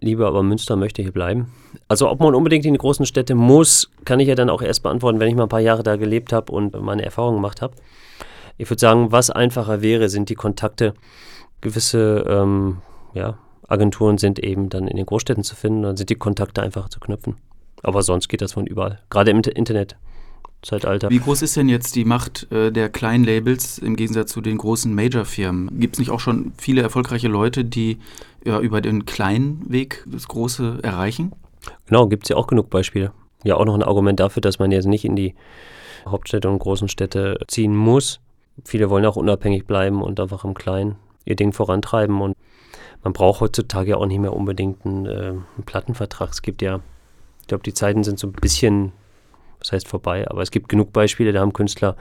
Lieber 0.00 0.26
aber 0.26 0.42
Münster 0.42 0.76
möchte 0.76 1.02
hier 1.02 1.12
bleiben. 1.12 1.52
Also 1.88 2.10
ob 2.10 2.20
man 2.20 2.34
unbedingt 2.34 2.64
in 2.66 2.74
die 2.74 2.78
großen 2.78 3.06
Städte 3.06 3.34
muss, 3.34 3.90
kann 4.04 4.20
ich 4.20 4.28
ja 4.28 4.34
dann 4.34 4.50
auch 4.50 4.62
erst 4.62 4.82
beantworten, 4.82 5.20
wenn 5.20 5.28
ich 5.28 5.34
mal 5.34 5.44
ein 5.44 5.48
paar 5.48 5.60
Jahre 5.60 5.82
da 5.82 5.96
gelebt 5.96 6.32
habe 6.32 6.52
und 6.52 6.80
meine 6.80 7.04
Erfahrungen 7.04 7.36
gemacht 7.36 7.62
habe. 7.62 7.74
Ich 8.58 8.70
würde 8.70 8.80
sagen, 8.80 9.10
was 9.12 9.30
einfacher 9.30 9.82
wäre, 9.82 10.08
sind 10.08 10.28
die 10.28 10.34
Kontakte. 10.34 10.94
Gewisse 11.60 12.24
ähm, 12.28 12.78
ja, 13.14 13.38
Agenturen 13.66 14.18
sind 14.18 14.38
eben 14.38 14.68
dann 14.68 14.86
in 14.86 14.96
den 14.96 15.06
Großstädten 15.06 15.42
zu 15.42 15.56
finden, 15.56 15.82
dann 15.82 15.96
sind 15.96 16.10
die 16.10 16.14
Kontakte 16.14 16.62
einfacher 16.62 16.90
zu 16.90 17.00
knüpfen. 17.00 17.36
Aber 17.82 18.02
sonst 18.02 18.28
geht 18.28 18.42
das 18.42 18.52
von 18.52 18.66
überall. 18.66 19.00
Gerade 19.10 19.30
im 19.30 19.38
Inter- 19.38 19.86
Internet-Zeitalter. 20.64 21.10
Wie 21.10 21.18
groß 21.18 21.42
ist 21.42 21.56
denn 21.56 21.68
jetzt 21.68 21.94
die 21.94 22.04
Macht 22.04 22.50
äh, 22.50 22.72
der 22.72 22.88
kleinen 22.88 23.24
Labels 23.24 23.78
im 23.78 23.96
Gegensatz 23.96 24.32
zu 24.32 24.40
den 24.40 24.58
großen 24.58 24.94
Major-Firmen? 24.94 25.78
Gibt 25.78 25.96
es 25.96 25.98
nicht 25.98 26.10
auch 26.10 26.20
schon 26.20 26.52
viele 26.56 26.82
erfolgreiche 26.82 27.28
Leute, 27.28 27.64
die 27.64 27.98
ja, 28.44 28.60
über 28.60 28.80
den 28.80 29.04
kleinen 29.04 29.64
Weg 29.68 30.04
das 30.06 30.28
Große 30.28 30.80
erreichen? 30.82 31.32
Genau, 31.86 32.08
gibt 32.08 32.24
es 32.24 32.28
ja 32.30 32.36
auch 32.36 32.46
genug 32.46 32.70
Beispiele. 32.70 33.12
Ja, 33.44 33.56
auch 33.56 33.64
noch 33.64 33.74
ein 33.74 33.82
Argument 33.82 34.20
dafür, 34.20 34.40
dass 34.40 34.58
man 34.58 34.72
jetzt 34.72 34.86
nicht 34.86 35.04
in 35.04 35.16
die 35.16 35.34
Hauptstädte 36.06 36.48
und 36.48 36.58
großen 36.58 36.88
Städte 36.88 37.38
ziehen 37.46 37.76
muss. 37.76 38.20
Viele 38.64 38.90
wollen 38.90 39.04
auch 39.06 39.16
unabhängig 39.16 39.66
bleiben 39.66 40.02
und 40.02 40.20
einfach 40.20 40.44
im 40.44 40.54
Kleinen 40.54 40.96
ihr 41.24 41.36
Ding 41.36 41.52
vorantreiben. 41.52 42.20
Und 42.20 42.36
man 43.02 43.12
braucht 43.12 43.40
heutzutage 43.40 43.90
ja 43.90 43.96
auch 43.96 44.06
nicht 44.06 44.20
mehr 44.20 44.34
unbedingt 44.34 44.84
einen, 44.84 45.06
äh, 45.06 45.10
einen 45.10 45.64
Plattenvertrag. 45.64 46.30
Es 46.30 46.42
gibt 46.42 46.62
ja, 46.62 46.80
ich 47.40 47.46
glaube, 47.48 47.64
die 47.64 47.74
Zeiten 47.74 48.04
sind 48.04 48.18
so 48.18 48.28
ein 48.28 48.32
bisschen, 48.32 48.92
was 49.64 49.72
heißt 49.72 49.88
vorbei, 49.88 50.28
aber 50.28 50.42
es 50.42 50.50
gibt 50.50 50.68
genug 50.68 50.92
Beispiele, 50.92 51.32
da 51.32 51.40
haben 51.40 51.52
Künstler 51.52 51.96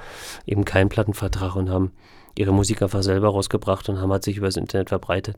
eben 0.46 0.66
keinen 0.66 0.90
Plattenvertrag 0.90 1.56
und 1.56 1.70
haben 1.70 1.92
ihre 2.38 2.52
Musik 2.54 2.82
einfach 2.82 3.04
selber 3.04 3.30
rausgebracht 3.30 3.88
und 3.90 4.00
haben 4.00 4.12
halt 4.12 4.24
sich 4.24 4.38
über 4.38 4.48
das 4.48 4.58
Internet 4.58 4.90
verbreitet. 4.90 5.38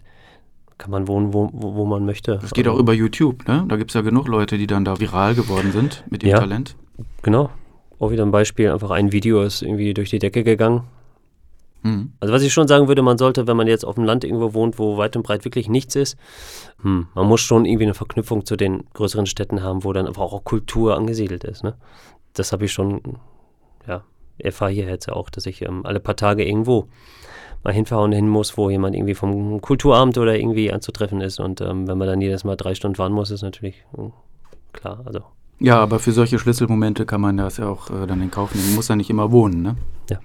Kann 0.77 0.91
man 0.91 1.07
wohnen, 1.07 1.33
wo, 1.33 1.49
wo, 1.53 1.85
man 1.85 2.05
möchte. 2.05 2.37
Das 2.41 2.51
geht 2.51 2.67
auch 2.67 2.71
Also- 2.71 2.81
über 2.83 2.93
YouTube, 2.93 3.47
ne? 3.47 3.63
Da 3.67 3.77
gibt 3.77 3.91
es 3.91 3.95
ja 3.95 4.01
genug 4.01 4.27
Leute, 4.27 4.57
die 4.57 4.67
dann 4.67 4.83
da 4.83 4.99
viral 4.99 5.35
geworden 5.35 5.71
sind 5.71 6.03
mit 6.09 6.23
ihrem 6.23 6.31
Ja. 6.33 6.39
Talent. 6.39 6.75
Genau. 7.21 7.49
Auch 7.99 8.11
wieder 8.11 8.25
ein 8.25 8.31
Beispiel, 8.31 8.71
einfach 8.71 8.91
ein 8.91 9.11
Video 9.13 9.41
ist 9.43 9.61
irgendwie 9.61 9.93
durch 9.93 10.09
die 10.09 10.19
Decke 10.19 10.43
gegangen. 10.43 10.83
Mhm. 11.85 12.13
Also 12.19 12.33
was 12.33 12.41
ich 12.41 12.51
schon 12.51 12.67
sagen 12.67 12.87
würde, 12.87 13.03
man 13.03 13.19
sollte, 13.19 13.45
wenn 13.45 13.55
man 13.55 13.67
jetzt 13.67 13.85
auf 13.85 13.93
dem 13.93 14.05
Land 14.05 14.23
irgendwo 14.23 14.55
wohnt, 14.55 14.79
wo 14.79 14.97
weit 14.97 15.15
und 15.15 15.21
breit 15.21 15.45
wirklich 15.45 15.69
nichts 15.69 15.95
ist, 15.95 16.17
hm, 16.81 17.07
man 17.13 17.27
muss 17.27 17.41
schon 17.41 17.65
irgendwie 17.65 17.83
eine 17.83 17.93
Verknüpfung 17.93 18.43
zu 18.43 18.55
den 18.55 18.85
größeren 18.95 19.27
Städten 19.27 19.61
haben, 19.61 19.83
wo 19.83 19.93
dann 19.93 20.07
einfach 20.07 20.23
auch 20.23 20.43
Kultur 20.43 20.97
angesiedelt 20.97 21.43
ist. 21.43 21.63
Ne? 21.63 21.75
Das 22.33 22.51
habe 22.51 22.65
ich 22.65 22.73
schon, 22.73 23.19
ja, 23.87 24.03
erfahre 24.39 24.71
hier 24.71 24.87
jetzt 24.87 25.05
ja 25.05 25.13
auch, 25.13 25.29
dass 25.29 25.45
ich 25.45 25.61
ähm, 25.61 25.85
alle 25.85 25.99
paar 25.99 26.15
Tage 26.15 26.43
irgendwo 26.43 26.87
mal 27.63 27.71
hinfahren 27.71 28.11
hin 28.11 28.29
muss, 28.29 28.57
wo 28.57 28.71
jemand 28.71 28.95
irgendwie 28.95 29.13
vom 29.13 29.61
Kulturabend 29.61 30.17
oder 30.17 30.35
irgendwie 30.35 30.73
anzutreffen 30.73 31.21
ist. 31.21 31.39
Und 31.39 31.61
ähm, 31.61 31.87
wenn 31.87 31.99
man 31.99 32.07
dann 32.07 32.19
jedes 32.19 32.43
Mal 32.43 32.55
drei 32.55 32.73
Stunden 32.73 32.95
fahren 32.95 33.13
muss, 33.13 33.29
ist 33.29 33.43
natürlich 33.43 33.85
hm, 33.95 34.11
klar. 34.73 35.03
Also 35.05 35.19
Ja, 35.59 35.79
aber 35.79 35.99
für 35.99 36.13
solche 36.13 36.39
Schlüsselmomente 36.39 37.05
kann 37.05 37.21
man 37.21 37.37
das 37.37 37.57
ja 37.57 37.67
auch 37.67 37.91
äh, 37.91 38.07
dann 38.07 38.23
in 38.23 38.31
Kauf 38.31 38.55
nehmen. 38.55 38.65
Man 38.69 38.75
muss 38.75 38.87
ja 38.87 38.95
nicht 38.95 39.11
immer 39.11 39.31
wohnen, 39.31 39.61
ne? 39.61 39.75
Ja. 40.09 40.17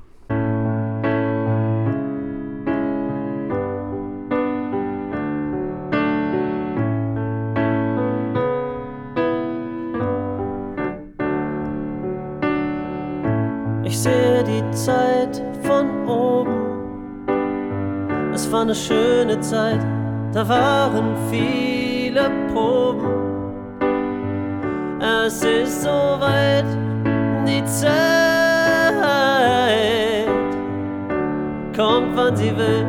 Ich 13.91 13.99
sehe 13.99 14.45
die 14.45 14.63
Zeit 14.71 15.43
von 15.65 16.07
oben. 16.07 17.27
Es 18.33 18.51
war 18.53 18.61
eine 18.63 18.73
schöne 18.73 19.41
Zeit, 19.41 19.81
da 20.33 20.49
waren 20.49 21.17
viele 21.29 22.31
Proben. 22.53 23.11
Es 25.25 25.43
ist 25.43 25.83
soweit, 25.83 26.67
die 27.45 27.65
Zeit 27.65 27.91
kommt, 31.77 32.17
wann 32.17 32.37
sie 32.37 32.57
will. 32.57 32.87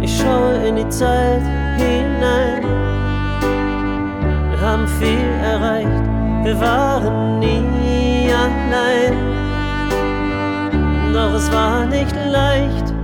Ich 0.00 0.16
schaue 0.16 0.68
in 0.68 0.76
die 0.76 0.88
Zeit 0.90 1.42
hinein. 1.76 2.05
Wir 6.46 6.60
waren 6.60 7.40
nie 7.40 8.30
allein. 8.32 9.14
Doch 11.12 11.34
es 11.34 11.50
war 11.52 11.86
nicht 11.86 12.14
leicht, 12.30 12.94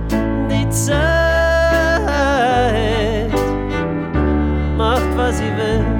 die 0.49 0.69
Zeit 0.69 0.93
macht, 4.77 5.17
was 5.17 5.37
sie 5.39 5.51
will. 5.57 5.92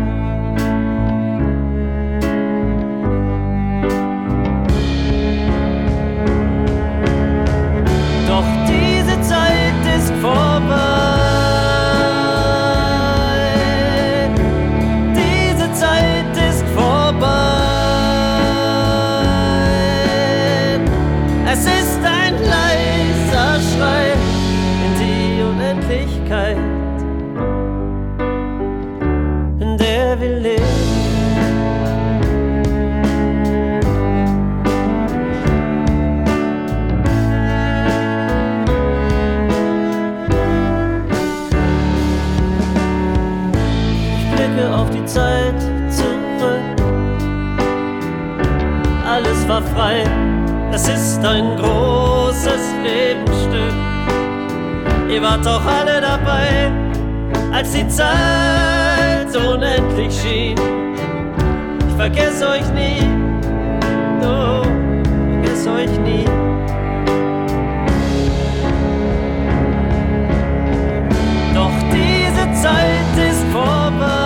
Blicke 44.53 44.75
auf 44.75 44.89
die 44.89 45.05
Zeit 45.05 45.59
zurück. 45.89 46.61
Alles 49.05 49.47
war 49.47 49.61
frei, 49.61 50.03
es 50.71 50.87
ist 50.87 51.23
ein 51.23 51.57
großes 51.57 52.73
Lebensstück. 52.83 53.73
Ihr 55.09 55.21
wart 55.21 55.45
doch 55.45 55.65
alle 55.65 56.01
dabei, 56.01 56.71
als 57.51 57.71
die 57.71 57.87
Zeit 57.87 59.35
unendlich 59.35 60.13
schien. 60.21 60.57
Ich 61.87 61.95
vergesse 61.95 62.47
euch 62.47 62.73
nie, 62.73 63.07
oh, 64.21 64.63
vergesse 65.43 65.71
euch 65.71 65.99
nie. 65.99 66.25
Doch 71.53 71.71
diese 71.91 72.61
Zeit 72.61 73.29
ist 73.29 73.43
vorbei. 73.51 74.22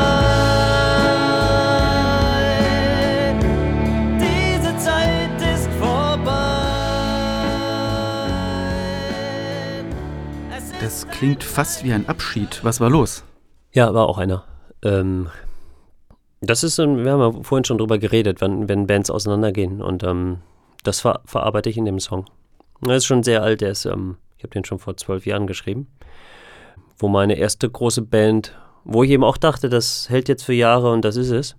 Klingt 11.17 11.43
fast 11.43 11.83
wie 11.83 11.93
ein 11.93 12.07
Abschied. 12.07 12.63
Was 12.63 12.79
war 12.79 12.91
los? 12.91 13.23
Ja, 13.71 13.91
war 13.91 14.07
auch 14.07 14.19
einer. 14.19 14.43
Ähm, 14.83 15.29
das 16.41 16.63
ist, 16.63 16.77
wir 16.77 16.85
haben 16.85 16.97
ja 17.19 17.31
vorhin 17.41 17.65
schon 17.65 17.79
drüber 17.79 17.97
geredet, 17.97 18.39
wenn, 18.39 18.69
wenn 18.69 18.85
Bands 18.85 19.09
auseinandergehen 19.09 19.81
und 19.81 20.03
ähm, 20.03 20.41
das 20.83 21.01
ver 21.01 21.21
verarbeite 21.25 21.69
ich 21.69 21.77
in 21.77 21.85
dem 21.85 21.99
Song. 21.99 22.25
Er 22.85 22.95
ist 22.95 23.05
schon 23.05 23.23
sehr 23.23 23.41
alt, 23.41 23.61
der 23.61 23.71
ist, 23.71 23.85
ähm, 23.85 24.17
Ich 24.37 24.43
habe 24.43 24.51
den 24.51 24.63
schon 24.63 24.77
vor 24.77 24.95
zwölf 24.95 25.25
Jahren 25.25 25.47
geschrieben. 25.47 25.87
Wo 26.99 27.07
meine 27.07 27.33
erste 27.33 27.67
große 27.67 28.03
Band, 28.03 28.55
wo 28.83 29.01
ich 29.01 29.09
eben 29.09 29.23
auch 29.23 29.37
dachte, 29.37 29.69
das 29.69 30.09
hält 30.09 30.29
jetzt 30.29 30.43
für 30.43 30.53
Jahre 30.53 30.91
und 30.91 31.03
das 31.03 31.15
ist 31.15 31.31
es. 31.31 31.55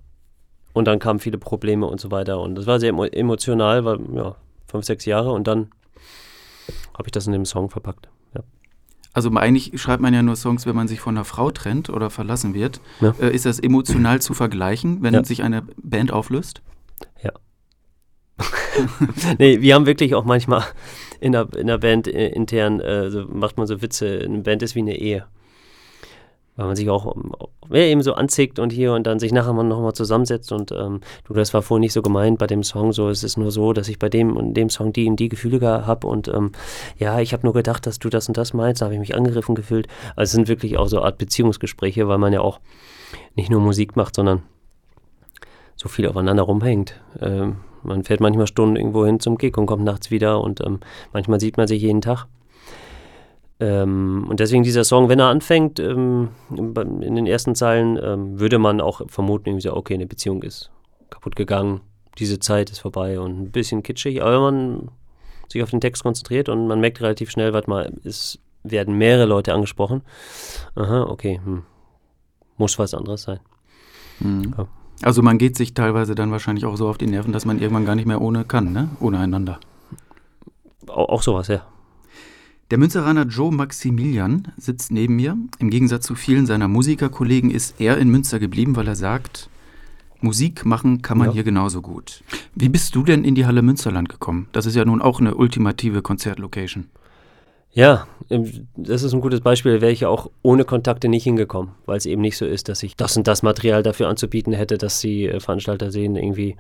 Und 0.73 0.87
dann 0.87 1.01
kamen 1.01 1.19
viele 1.19 1.39
Probleme 1.39 1.87
und 1.87 2.01
so 2.01 2.13
weiter. 2.13 2.41
Und 2.41 2.55
das 2.55 2.67
war 2.67 2.79
sehr 2.79 2.91
emotional, 2.91 3.85
weil 3.85 3.99
ja, 4.15 4.37
fünf, 4.69 4.85
sechs 4.85 5.05
Jahre 5.05 5.33
und 5.33 5.49
dann 5.49 5.71
habe 6.97 7.07
ich 7.09 7.13
das 7.13 7.27
in 7.27 7.33
dem 7.33 7.45
Song 7.45 7.71
verpackt. 7.71 8.09
Also 9.19 9.35
eigentlich 9.35 9.73
schreibt 9.81 10.01
man 10.01 10.15
ja 10.15 10.23
nur 10.23 10.37
Songs, 10.37 10.65
wenn 10.65 10.77
man 10.77 10.87
sich 10.87 11.01
von 11.01 11.17
einer 11.17 11.25
Frau 11.25 11.51
trennt 11.51 11.91
oder 11.91 12.09
verlassen 12.09 12.55
wird. 12.55 12.81
Ja. 13.01 13.17
Äh, 13.21 13.35
ist 13.35 13.47
das 13.47 13.59
emotional 13.59 14.23
zu 14.23 14.33
vergleichen, 14.33 15.03
wenn 15.03 15.13
ja. 15.13 15.25
sich 15.25 15.43
eine 15.43 15.65
Band 15.83 16.13
auflöst? 16.13 16.63
Ja. 17.21 17.33
nee, 19.41 19.61
wir 19.61 19.75
haben 19.75 19.87
wirklich 19.87 20.15
auch 20.15 20.25
manchmal 20.25 20.63
in 21.19 21.33
der, 21.33 21.49
in 21.57 21.67
der 21.67 21.79
Band 21.79 22.07
äh, 22.07 22.29
intern, 22.29 22.79
äh, 22.79 23.11
so 23.11 23.27
macht 23.27 23.57
man 23.57 23.67
so 23.67 23.83
Witze, 23.83 24.23
eine 24.25 24.39
Band 24.39 24.63
ist 24.63 24.77
wie 24.77 24.83
eine 24.83 24.97
Ehe 24.97 25.27
weil 26.59 26.67
man 26.67 26.75
sich 26.75 26.91
auch 26.91 27.15
ja, 27.71 27.83
eben 27.83 28.03
so 28.03 28.15
anzickt 28.15 28.59
und 28.59 28.73
hier 28.73 28.93
und 28.93 29.07
dann 29.07 29.21
sich 29.21 29.33
nachher 29.33 29.53
mal 29.53 29.63
nochmal 29.63 29.93
zusammensetzt 29.93 30.51
und 30.51 30.73
ähm, 30.73 31.01
du, 31.25 31.33
das 31.33 31.55
war 31.55 31.63
vorhin 31.63 31.83
nicht 31.83 31.93
so 31.93 32.03
gemeint 32.03 32.37
bei 32.39 32.49
dem 32.49 32.65
Song, 32.65 32.93
so 32.93 33.09
es 33.09 33.23
ist 33.23 33.37
nur 33.37 33.53
so, 33.53 33.73
dass 33.73 33.89
ich 33.89 34.01
bei 34.01 34.09
dem 34.09 34.37
und 34.37 34.55
dem 34.55 34.69
Song 34.69 34.93
die 34.93 35.07
und 35.09 35.21
die 35.21 35.29
Gefühle 35.29 35.87
habe 35.87 36.07
und 36.09 36.27
ähm, 36.27 36.51
ja, 36.99 37.21
ich 37.21 37.33
habe 37.33 37.47
nur 37.47 37.55
gedacht, 37.55 37.87
dass 37.87 38.01
du 38.01 38.09
das 38.09 38.27
und 38.27 38.37
das 38.37 38.55
meinst, 38.55 38.83
da 38.83 38.87
habe 38.87 38.95
ich 38.95 39.01
mich 39.01 39.15
angegriffen 39.15 39.55
gefühlt. 39.55 39.87
Also 40.17 40.23
es 40.25 40.33
sind 40.33 40.49
wirklich 40.49 40.77
auch 40.79 40.89
so 40.89 41.01
Art 41.01 41.17
Beziehungsgespräche, 41.19 42.09
weil 42.09 42.19
man 42.19 42.33
ja 42.33 42.41
auch 42.41 42.59
nicht 43.37 43.51
nur 43.51 43.61
Musik 43.61 43.95
macht, 43.95 44.17
sondern 44.17 44.43
so 45.77 45.89
viel 45.89 46.09
aufeinander 46.09 46.43
rumhängt. 46.43 47.01
Ähm, 47.21 47.59
man 47.85 48.03
fährt 48.03 48.19
manchmal 48.19 48.49
Stunden 48.49 48.75
irgendwo 48.75 49.07
hin 49.07 49.21
zum 49.21 49.39
Gig 49.39 49.57
und 49.57 49.67
kommt 49.67 49.85
nachts 49.85 50.11
wieder 50.11 50.41
und 50.41 50.61
ähm, 50.67 50.81
manchmal 51.13 51.39
sieht 51.39 51.57
man 51.57 51.69
sich 51.69 51.83
jeden 51.83 52.01
Tag. 52.01 52.27
Ähm, 53.61 54.27
und 54.29 54.41
deswegen 54.41 54.63
dieser 54.63 54.85
Song, 54.85 55.09
wenn 55.09 55.19
er 55.19 55.29
anfängt, 55.29 55.81
ähm, 55.81 56.29
in 56.51 57.15
den 57.15 57.27
ersten 57.27 57.55
Zeilen, 57.55 57.99
ähm, 58.03 58.39
würde 58.39 58.59
man 58.59 58.81
auch 58.81 59.03
vermuten, 59.09 59.49
irgendwie 59.49 59.69
so, 59.69 59.75
okay, 59.75 59.95
eine 59.95 60.07
Beziehung 60.07 60.43
ist 60.43 60.71
kaputt 61.11 61.35
gegangen, 61.37 61.81
diese 62.19 62.39
Zeit 62.39 62.71
ist 62.71 62.81
vorbei 62.81 63.19
und 63.19 63.41
ein 63.41 63.51
bisschen 63.51 63.83
kitschig, 63.83 64.23
aber 64.23 64.35
wenn 64.35 64.41
man 64.43 64.89
sich 65.49 65.63
auf 65.63 65.71
den 65.71 65.81
Text 65.81 66.03
konzentriert 66.03 66.49
und 66.49 66.69
man 66.69 66.81
merkt 66.81 67.01
relativ 67.01 67.31
schnell, 67.31 67.53
warte 67.53 67.71
mal, 67.71 67.93
es 68.05 68.39
werden 68.63 68.95
mehrere 68.95 69.25
Leute 69.25 69.55
angesprochen. 69.55 70.03
Aha, 70.75 71.05
okay, 71.05 71.41
hm. 71.43 71.63
muss 72.59 72.79
was 72.79 72.95
anderes 72.95 73.23
sein. 73.23 73.41
Mhm. 74.21 74.55
Ja. 74.57 74.67
Also 75.03 75.23
man 75.23 75.39
geht 75.39 75.57
sich 75.57 75.75
teilweise 75.75 76.15
dann 76.15 76.33
wahrscheinlich 76.33 76.67
auch 76.67 76.77
so 76.77 76.89
auf 76.89 76.99
die 76.99 77.07
Nerven, 77.07 77.33
dass 77.33 77.45
man 77.45 77.61
irgendwann 77.61 77.87
gar 77.87 77.95
nicht 77.95 78.07
mehr 78.07 78.21
ohne 78.21 78.45
kann, 78.45 78.73
ne? 78.73 78.89
Ohne 79.01 79.21
einander. 79.21 79.61
Auch, 80.89 81.09
auch 81.09 81.23
sowas, 81.23 81.49
ja. 81.49 81.65
Der 82.71 82.77
Münzeraner 82.77 83.25
Joe 83.25 83.51
Maximilian 83.51 84.49
sitzt 84.59 84.93
neben 84.93 85.17
mir. 85.17 85.39
Im 85.59 85.71
Gegensatz 85.71 86.05
zu 86.05 86.15
vielen 86.15 86.45
seiner 86.45 86.69
Musikerkollegen 86.69 87.51
ist 87.51 87.81
er 87.81 87.97
in 87.97 88.11
Münster 88.11 88.39
geblieben, 88.39 88.77
weil 88.77 88.87
er 88.87 88.95
sagt, 88.95 89.49
Musik 90.21 90.67
machen 90.67 91.01
kann 91.01 91.17
man 91.17 91.29
ja. 91.29 91.33
hier 91.33 91.45
genauso 91.45 91.81
gut. 91.81 92.23
Wie 92.55 92.69
bist 92.69 92.95
du 92.95 93.05
denn 93.05 93.25
in 93.25 93.35
die 93.35 93.47
Halle 93.47 93.63
Münsterland 93.63 94.11
gekommen? 94.11 94.49
Das 94.53 94.67
ist 94.67 94.75
ja 94.77 94.85
nun 94.85 95.01
auch 95.01 95.19
eine 95.19 95.35
ultimative 95.35 96.03
Konzertlocation. 96.03 96.91
Ja, 97.73 98.07
das 98.77 99.03
ist 99.03 99.15
ein 99.15 99.23
gutes 99.23 99.41
Beispiel. 99.41 99.81
Wäre 99.81 99.93
ich 99.93 100.01
ja 100.01 100.11
auch 100.11 100.31
ohne 100.43 100.65
Kontakte 100.65 101.09
nicht 101.09 101.25
hingekommen, 101.25 101.73
weil 101.87 101.97
es 101.97 102.05
eben 102.05 102.21
nicht 102.21 102.37
so 102.37 102.45
ist, 102.45 102.69
dass 102.69 102.83
ich 102.83 102.97
das 102.97 103.17
und 103.17 103.27
das 103.27 103.43
Material 103.43 103.83
dafür 103.83 104.09
anzubieten 104.09 104.53
hätte, 104.53 104.77
dass 104.77 105.01
die 105.01 105.27
äh, 105.27 105.41
Veranstalter 105.41 105.91
sehen, 105.91 106.17
irgendwie, 106.17 106.57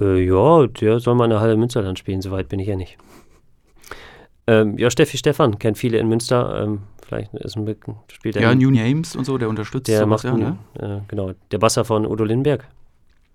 äh, 0.00 0.24
ja, 0.24 0.66
der 0.66 0.98
soll 0.98 1.14
mal 1.14 1.24
in 1.24 1.30
der 1.30 1.40
Halle 1.40 1.58
Münsterland 1.58 1.98
spielen. 1.98 2.22
Soweit 2.22 2.48
bin 2.48 2.60
ich 2.60 2.68
ja 2.68 2.76
nicht. 2.76 2.96
Ähm, 4.46 4.78
ja, 4.78 4.90
Steffi 4.90 5.16
Stefan 5.16 5.58
kennt 5.58 5.78
viele 5.78 5.98
in 5.98 6.08
Münster. 6.08 6.62
Ähm, 6.62 6.82
vielleicht 7.06 7.34
ist 7.34 7.56
ein 7.56 7.76
spielt 8.12 8.36
Ja, 8.36 8.54
New 8.54 8.70
Names 8.70 9.16
und 9.16 9.24
so, 9.24 9.38
der 9.38 9.48
unterstützt 9.48 9.88
der 9.88 10.00
sowas, 10.00 10.24
macht, 10.24 10.38
ja, 10.38 10.38
ne? 10.38 10.58
Äh, 10.78 11.00
genau, 11.08 11.32
der 11.50 11.58
Basser 11.58 11.84
von 11.84 12.06
Udo 12.06 12.24
Lindberg 12.24 12.66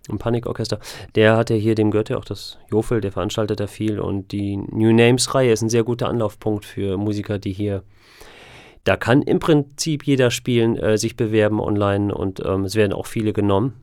im 0.10 0.18
Panikorchester. 0.18 0.80
Der 1.16 1.38
hat 1.38 1.50
ja 1.50 1.56
hier, 1.56 1.76
dem 1.76 1.92
gehört 1.92 2.10
ja 2.10 2.18
auch 2.18 2.26
das 2.26 2.58
Jofel, 2.72 3.02
der 3.02 3.12
veranstaltet 3.12 3.60
da 3.60 3.68
viel 3.68 4.00
und 4.00 4.32
die 4.32 4.58
New 4.58 4.92
Names-Reihe 4.92 5.52
ist 5.52 5.62
ein 5.62 5.70
sehr 5.70 5.84
guter 5.84 6.10
Anlaufpunkt 6.10 6.66
für 6.66 6.98
Musiker, 6.98 7.40
die 7.40 7.54
hier 7.54 7.84
da 8.84 8.98
kann 8.98 9.22
im 9.22 9.40
Prinzip 9.40 10.06
jeder 10.06 10.32
spielen, 10.32 10.76
äh, 10.78 10.98
sich 10.98 11.16
bewerben 11.16 11.60
online 11.60 12.14
und 12.14 12.42
ähm, 12.44 12.64
es 12.64 12.76
werden 12.76 12.94
auch 12.94 13.06
viele 13.06 13.32
genommen, 13.32 13.74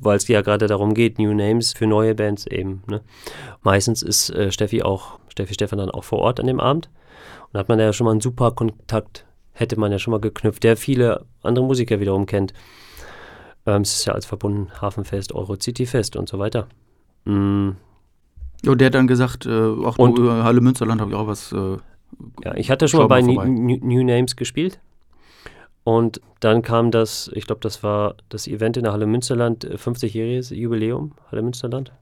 weil 0.00 0.16
es 0.16 0.26
ja 0.28 0.42
gerade 0.42 0.66
darum 0.66 0.94
geht, 0.94 1.18
New 1.18 1.32
Names 1.34 1.72
für 1.72 1.86
neue 1.86 2.14
Bands 2.14 2.46
eben. 2.46 2.82
Ne? 2.88 3.00
Meistens 3.62 4.02
ist 4.02 4.30
äh, 4.30 4.50
Steffi 4.50 4.82
auch 4.82 5.18
Steffi 5.28 5.54
Stefan 5.54 5.78
dann 5.78 5.90
auch 5.90 6.04
vor 6.04 6.18
Ort 6.18 6.40
an 6.40 6.46
dem 6.46 6.60
Abend. 6.60 6.90
Und 7.42 7.54
da 7.54 7.60
hat 7.60 7.68
man 7.68 7.78
ja 7.78 7.92
schon 7.92 8.04
mal 8.04 8.12
einen 8.12 8.20
super 8.20 8.52
Kontakt, 8.52 9.26
hätte 9.52 9.78
man 9.78 9.92
ja 9.92 9.98
schon 9.98 10.12
mal 10.12 10.20
geknüpft, 10.20 10.62
der 10.62 10.76
viele 10.76 11.24
andere 11.42 11.64
Musiker 11.64 12.00
wiederum 12.00 12.26
kennt. 12.26 12.52
Ähm, 13.66 13.82
es 13.82 13.94
ist 13.94 14.04
ja 14.06 14.14
als 14.14 14.26
verbunden 14.26 14.68
Hafenfest, 14.80 15.34
Eurocity-Fest 15.34 16.16
und 16.16 16.28
so 16.28 16.38
weiter. 16.38 16.68
Mm. 17.24 17.70
Ja, 18.62 18.74
der 18.74 18.86
hat 18.86 18.94
dann 18.94 19.06
gesagt, 19.06 19.46
äh, 19.46 19.50
auch 19.50 19.98
und, 19.98 20.18
du, 20.18 20.30
Halle 20.30 20.60
Münsterland 20.60 21.00
habe 21.00 21.10
ich 21.10 21.16
auch 21.16 21.26
was. 21.26 21.52
Äh, 21.52 21.76
ja, 22.44 22.54
ich 22.56 22.70
hatte 22.70 22.88
schon 22.88 23.00
mal 23.00 23.06
bei 23.06 23.22
New, 23.22 23.40
New 23.42 24.02
Names 24.02 24.36
gespielt. 24.36 24.80
Und 25.84 26.20
dann 26.40 26.62
kam 26.62 26.90
das, 26.90 27.30
ich 27.34 27.46
glaube, 27.46 27.60
das 27.60 27.82
war 27.82 28.14
das 28.28 28.46
Event 28.46 28.76
in 28.76 28.84
der 28.84 28.92
Halle 28.92 29.06
Münsterland, 29.06 29.66
50-jähriges 29.66 30.52
äh, 30.52 30.56
Jubiläum, 30.56 31.12
Halle 31.30 31.42
Münsterland. 31.42 31.92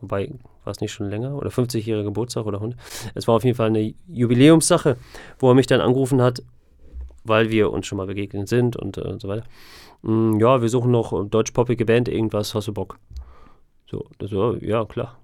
Wobei, 0.00 0.32
war 0.64 0.70
es 0.70 0.80
nicht 0.80 0.92
schon 0.92 1.08
länger? 1.08 1.36
Oder 1.36 1.50
50-jähriger 1.50 2.04
Geburtstag 2.04 2.46
oder 2.46 2.58
100? 2.58 2.78
Es 3.14 3.28
war 3.28 3.36
auf 3.36 3.44
jeden 3.44 3.56
Fall 3.56 3.68
eine 3.68 3.94
Jubiläumssache, 4.08 4.96
wo 5.38 5.50
er 5.50 5.54
mich 5.54 5.66
dann 5.66 5.80
angerufen 5.80 6.20
hat, 6.20 6.42
weil 7.24 7.50
wir 7.50 7.70
uns 7.70 7.86
schon 7.86 7.98
mal 7.98 8.06
begegnet 8.06 8.48
sind 8.48 8.76
und, 8.76 8.98
äh, 8.98 9.02
und 9.02 9.20
so 9.20 9.28
weiter. 9.28 9.44
Mm, 10.02 10.38
ja, 10.38 10.60
wir 10.60 10.68
suchen 10.68 10.90
noch 10.90 11.28
deutsch-poppige 11.28 11.84
Band, 11.84 12.08
irgendwas, 12.08 12.54
hast 12.54 12.68
du 12.68 12.72
Bock? 12.72 12.98
So, 13.90 14.06
das, 14.18 14.32
war, 14.32 14.62
ja, 14.62 14.84
klar. 14.84 15.18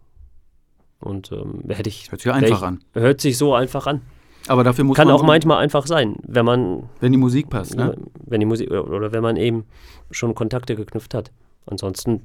Und 1.01 1.33
ähm, 1.33 1.65
hätte 1.69 1.89
ich. 1.89 2.11
Hört 2.11 2.21
sich 2.21 2.33
einfach 2.33 2.59
ich, 2.59 2.63
an. 2.63 2.85
Hört 2.93 3.21
sich 3.21 3.37
so 3.37 3.55
einfach 3.55 3.87
an. 3.87 4.03
Aber 4.49 4.65
dafür 4.65 4.85
muss 4.85 4.97
Kann 4.97 5.09
man 5.09 5.17
auch 5.17 5.23
manchmal 5.23 5.59
einfach 5.59 5.87
sein, 5.87 6.17
wenn 6.27 6.45
man. 6.45 6.89
Wenn 7.01 7.13
die 7.13 7.19
Musik 7.19 7.51
passt, 7.51 7.77
ne? 7.77 7.97
Wenn 8.25 8.41
die 8.41 8.47
Musik, 8.47 8.71
oder, 8.71 8.91
oder 8.91 9.13
wenn 9.13 9.23
man 9.23 9.37
eben 9.37 9.65
schon 10.11 10.35
Kontakte 10.35 10.77
geknüpft 10.77 11.15
hat. 11.15 11.31
Ansonsten 11.67 12.23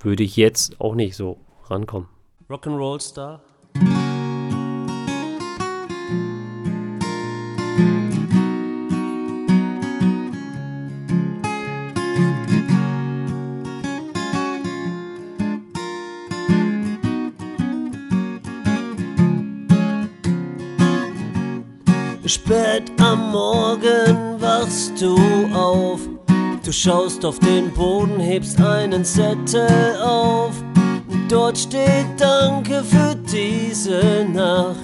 würde 0.00 0.22
ich 0.22 0.36
jetzt 0.36 0.80
auch 0.80 0.94
nicht 0.94 1.16
so 1.16 1.38
rankommen. 1.68 2.08
Rock'n'Roll 2.48 3.00
Star. 3.00 3.40
Du 25.02 25.16
auf 25.52 26.00
Du 26.64 26.70
schaust 26.70 27.24
auf 27.24 27.40
den 27.40 27.72
Boden, 27.72 28.20
hebst 28.20 28.60
einen 28.60 29.04
Zettel 29.04 30.00
auf. 30.00 30.52
Dort 31.28 31.58
steht 31.58 32.06
Danke 32.18 32.84
für 32.84 33.16
diese 33.16 34.24
Nacht. 34.32 34.76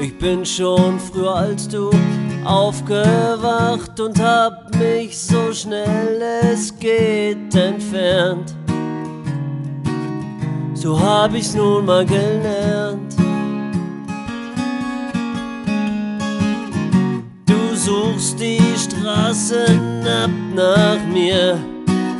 Ich 0.00 0.16
bin 0.16 0.46
schon 0.46 0.98
früher 0.98 1.36
als 1.36 1.68
du 1.68 1.90
aufgewacht 2.42 4.00
und 4.00 4.18
hab 4.18 4.74
mich 4.76 5.18
so 5.18 5.52
schnell 5.52 6.22
es 6.42 6.74
geht 6.78 7.54
entfernt. 7.54 8.54
So 10.72 10.98
hab 10.98 11.34
ich's 11.34 11.54
nun 11.54 11.84
mal 11.84 12.06
gelernt. 12.06 13.14
suchst 17.80 18.38
die 18.38 18.69
Straßen 19.00 20.06
ab 20.06 20.30
nach 20.54 21.06
mir. 21.10 21.58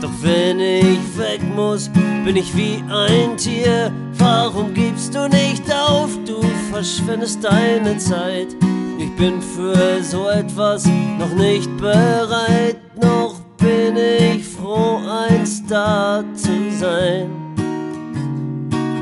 Doch 0.01 0.11
wenn 0.23 0.61
ich 0.61 1.19
weg 1.19 1.43
muss, 1.55 1.91
bin 2.25 2.37
ich 2.37 2.57
wie 2.57 2.83
ein 2.91 3.37
Tier. 3.37 3.93
Warum 4.17 4.73
gibst 4.73 5.15
du 5.15 5.29
nicht 5.29 5.63
auf? 5.71 6.09
Du 6.27 6.41
verschwendest 6.73 7.45
deine 7.45 7.99
Zeit. 7.99 8.57
Ich 8.99 9.15
bin 9.17 9.43
für 9.43 10.03
so 10.03 10.29
etwas 10.29 10.87
noch 11.19 11.35
nicht 11.35 11.75
bereit. 11.77 12.79
Noch 12.97 13.35
bin 13.59 13.97
ich 13.99 14.43
froh, 14.49 15.01
ein 15.29 15.45
Star 15.45 16.25
zu 16.35 16.71
sein. 16.79 17.29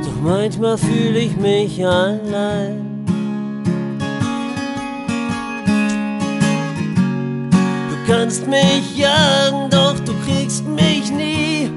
Doch 0.02 0.20
manchmal 0.20 0.78
fühle 0.78 1.20
ich 1.20 1.36
mich 1.36 1.86
allein. 1.86 2.87
Kannst 8.08 8.46
mich 8.46 8.96
jagen, 8.96 9.68
doch 9.68 9.98
du 10.00 10.14
kriegst 10.24 10.66
mich 10.66 11.12
nie. 11.12 11.70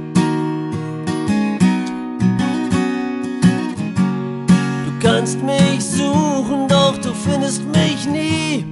Du 4.86 5.08
kannst 5.08 5.44
mich 5.44 5.84
suchen, 5.84 6.70
doch 6.70 6.98
du 7.00 7.14
findest 7.14 7.66
mich 7.66 8.08
nie. 8.08 8.66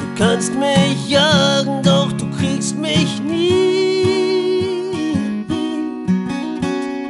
Du 0.00 0.06
kannst 0.18 0.52
mich 0.54 1.08
jagen, 1.08 1.82
doch 1.84 2.10
du 2.12 2.28
kriegst 2.36 2.76
mich 2.76 3.20
nie. 3.22 3.62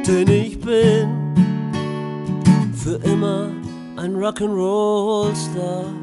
Denn 0.05 0.42
ein 4.03 4.17
Rock'n'Roll-Star. 4.17 5.85
kannst 5.85 6.02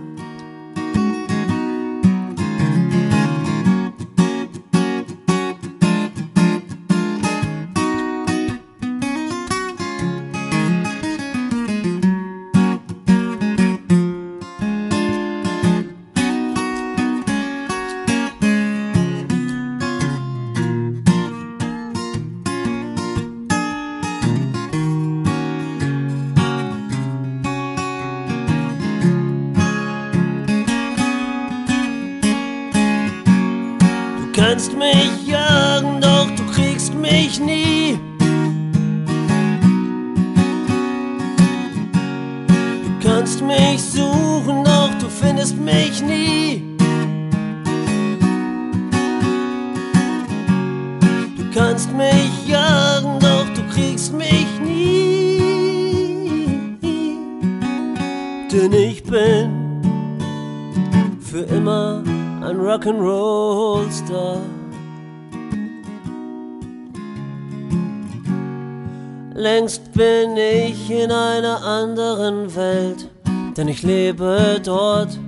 anderen 72.31 72.55
Welt, 72.55 73.09
denn 73.57 73.66
ich 73.66 73.83
lebe 73.83 74.61
dort, 74.64 75.18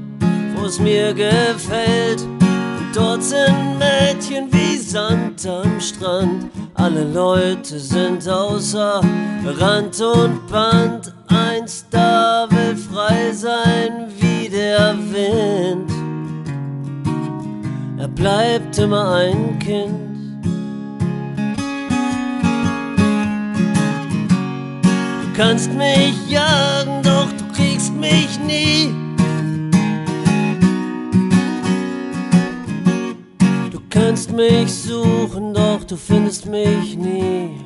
wo 0.55 0.66
es 0.66 0.78
mir 0.78 1.12
gefällt. 1.12 2.22
Und 2.22 2.92
dort 2.94 3.22
sind 3.22 3.78
Mädchen 3.78 4.53
wie 4.53 4.76
Sand 4.76 5.44
am 5.46 5.80
Strand. 5.80 6.50
Alle 6.74 7.05
Leute 7.12 7.78
sind 7.78 8.28
außer 8.28 9.00
Rand 9.44 10.00
und 10.00 10.46
Band. 10.46 11.12
Ein 11.26 11.66
Star 11.66 12.48
will 12.50 12.76
frei 12.76 13.32
sein 13.32 14.09
wie 14.18 14.48
der 14.48 14.94
Wind. 14.96 15.90
Er 17.98 18.09
bleibt 18.09 18.78
immer 18.78 19.12
ein 19.14 19.59
Kind. 19.59 20.11
Kannst 25.34 25.72
mich 25.72 26.14
jagen, 26.28 27.02
doch 27.02 27.28
du 27.32 27.44
kriegst 27.54 27.92
mich 27.94 28.38
nie. 28.40 28.94
Du 33.70 33.80
kannst 33.88 34.32
mich 34.32 34.72
suchen, 34.72 35.54
doch 35.54 35.84
du 35.84 35.96
findest 35.96 36.46
mich 36.46 36.96
nie. 36.96 37.56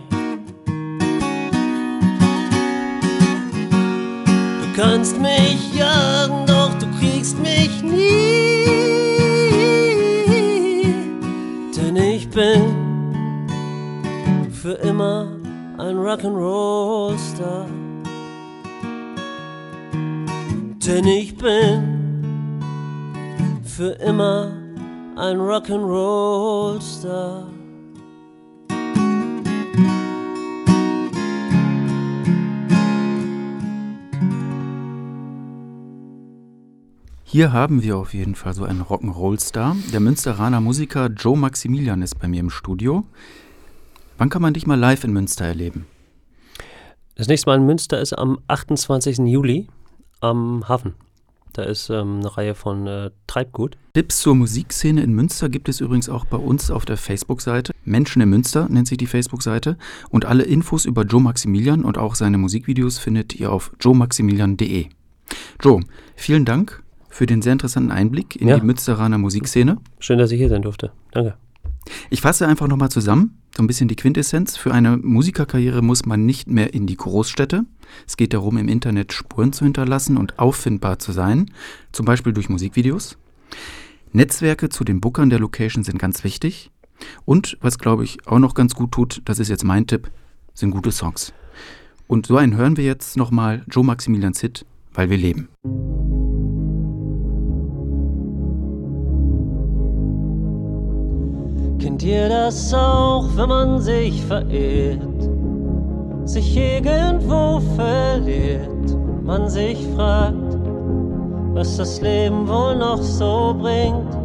Du 4.60 4.82
kannst 4.82 5.18
mich 5.20 5.74
jagen, 5.74 6.46
doch 6.46 6.74
du 6.78 6.86
kriegst 7.00 7.38
mich 7.38 7.82
nie. 7.82 8.66
Denn 11.76 11.96
ich 11.96 12.28
bin 12.28 12.74
für 14.52 14.74
immer 14.74 15.36
ein 15.79 15.97
Rock'n'Roll-Star. 15.97 17.66
Denn 20.87 21.07
ich 21.07 21.37
bin 21.37 22.62
für 23.62 23.91
immer 24.01 24.53
ein 25.16 25.37
Rock'n'Roll-Star. 25.37 27.49
Hier 37.24 37.53
haben 37.53 37.83
wir 37.83 37.99
auf 37.99 38.14
jeden 38.14 38.35
Fall 38.35 38.55
so 38.55 38.64
einen 38.64 38.81
Rock'n'Roll-Star. 38.81 39.77
Der 39.93 40.01
Münsteraner 40.01 40.62
Musiker 40.62 41.09
Joe 41.09 41.37
Maximilian 41.37 42.01
ist 42.01 42.18
bei 42.18 42.29
mir 42.29 42.41
im 42.41 42.49
Studio. 42.49 43.05
Wann 44.18 44.28
kann 44.30 44.42
man 44.42 44.54
dich 44.54 44.66
mal 44.66 44.78
live 44.78 45.04
in 45.04 45.12
Münster 45.12 45.44
erleben? 45.44 45.86
Das 47.16 47.28
nächste 47.28 47.48
Mal 47.50 47.56
in 47.56 47.66
Münster 47.66 48.00
ist 48.00 48.12
am 48.12 48.38
28. 48.48 49.18
Juli 49.18 49.68
am 50.20 50.68
Hafen. 50.68 50.94
Da 51.52 51.62
ist 51.62 51.88
ähm, 51.88 52.18
eine 52.18 52.36
Reihe 52.36 52.54
von 52.54 52.86
äh, 52.86 53.10
Treibgut. 53.26 53.78
Tipps 53.94 54.20
zur 54.20 54.34
Musikszene 54.34 55.02
in 55.02 55.14
Münster 55.14 55.48
gibt 55.48 55.70
es 55.70 55.80
übrigens 55.80 56.10
auch 56.10 56.26
bei 56.26 56.36
uns 56.36 56.70
auf 56.70 56.84
der 56.84 56.98
Facebook-Seite. 56.98 57.72
Menschen 57.84 58.20
in 58.20 58.28
Münster 58.28 58.68
nennt 58.68 58.88
sich 58.88 58.98
die 58.98 59.06
Facebook-Seite. 59.06 59.78
Und 60.10 60.26
alle 60.26 60.42
Infos 60.42 60.84
über 60.84 61.04
Joe 61.04 61.22
Maximilian 61.22 61.82
und 61.84 61.96
auch 61.96 62.14
seine 62.14 62.36
Musikvideos 62.36 62.98
findet 62.98 63.34
ihr 63.40 63.50
auf 63.50 63.72
joemaximilian.de. 63.80 64.86
Joe, 65.62 65.80
vielen 66.14 66.44
Dank 66.44 66.82
für 67.08 67.24
den 67.24 67.40
sehr 67.40 67.52
interessanten 67.52 67.90
Einblick 67.90 68.36
in 68.36 68.48
Ja. 68.48 68.58
die 68.58 68.66
Münsteraner 68.66 69.16
Musikszene. 69.16 69.78
Schön, 69.98 70.18
dass 70.18 70.30
ich 70.32 70.38
hier 70.38 70.50
sein 70.50 70.60
durfte. 70.60 70.92
Danke. 71.12 71.36
Ich 72.11 72.20
fasse 72.20 72.47
einfach 72.47 72.68
nochmal 72.68 72.91
zusammen, 72.91 73.39
so 73.57 73.62
ein 73.62 73.66
bisschen 73.66 73.89
die 73.89 73.97
Quintessenz. 73.97 74.57
Für 74.57 74.72
eine 74.72 74.97
Musikerkarriere 74.97 75.82
muss 75.82 76.07
man 76.07 76.26
nicht 76.26 76.49
mehr 76.49 76.74
in 76.74 76.87
die 76.87 76.97
Großstädte. 76.97 77.64
Es 78.07 78.16
geht 78.16 78.34
darum, 78.34 78.59
im 78.59 78.68
Internet 78.68 79.12
Spuren 79.12 79.53
zu 79.53 79.64
hinterlassen 79.64 80.16
und 80.16 80.39
auffindbar 80.39 80.99
zu 80.99 81.12
sein, 81.12 81.51
zum 81.93 82.07
Beispiel 82.07 82.32
durch 82.32 82.49
Musikvideos. 82.49 83.16
Netzwerke 84.12 84.68
zu 84.68 84.84
den 84.84 85.01
Bookern 85.01 85.30
der 85.30 85.39
Location 85.39 85.84
sind 85.84 85.99
ganz 85.99 86.24
wichtig. 86.24 86.70
Und 87.24 87.59
was, 87.61 87.78
glaube 87.78 88.05
ich, 88.05 88.26
auch 88.26 88.39
noch 88.39 88.55
ganz 88.55 88.74
gut 88.74 88.93
tut, 88.93 89.22
das 89.24 89.39
ist 89.39 89.49
jetzt 89.49 89.64
mein 89.64 89.87
Tipp, 89.87 90.11
sind 90.55 90.70
gute 90.70 90.93
Songs. 90.93 91.32
Und 92.07 92.26
so 92.26 92.37
einen 92.37 92.57
hören 92.57 92.76
wir 92.76 92.84
jetzt 92.84 93.16
nochmal 93.16 93.64
Joe 93.70 93.84
Maximilians 93.84 94.41
Hit, 94.41 94.64
weil 94.95 95.11
wir 95.11 95.18
leben. 95.18 95.49
Kennt 101.79 102.03
ihr 102.03 102.29
das 102.29 102.72
auch, 102.72 103.27
wenn 103.37 103.49
man 103.49 103.81
sich 103.81 104.24
verirrt, 104.24 105.01
sich 106.24 106.57
irgendwo 106.57 107.61
verliert 107.77 108.97
man 109.22 109.49
sich 109.49 109.87
fragt, 109.97 110.57
was 111.53 111.77
das 111.77 112.01
Leben 112.01 112.47
wohl 112.49 112.77
noch 112.77 113.03
so 113.03 113.55
bringt? 113.59 114.16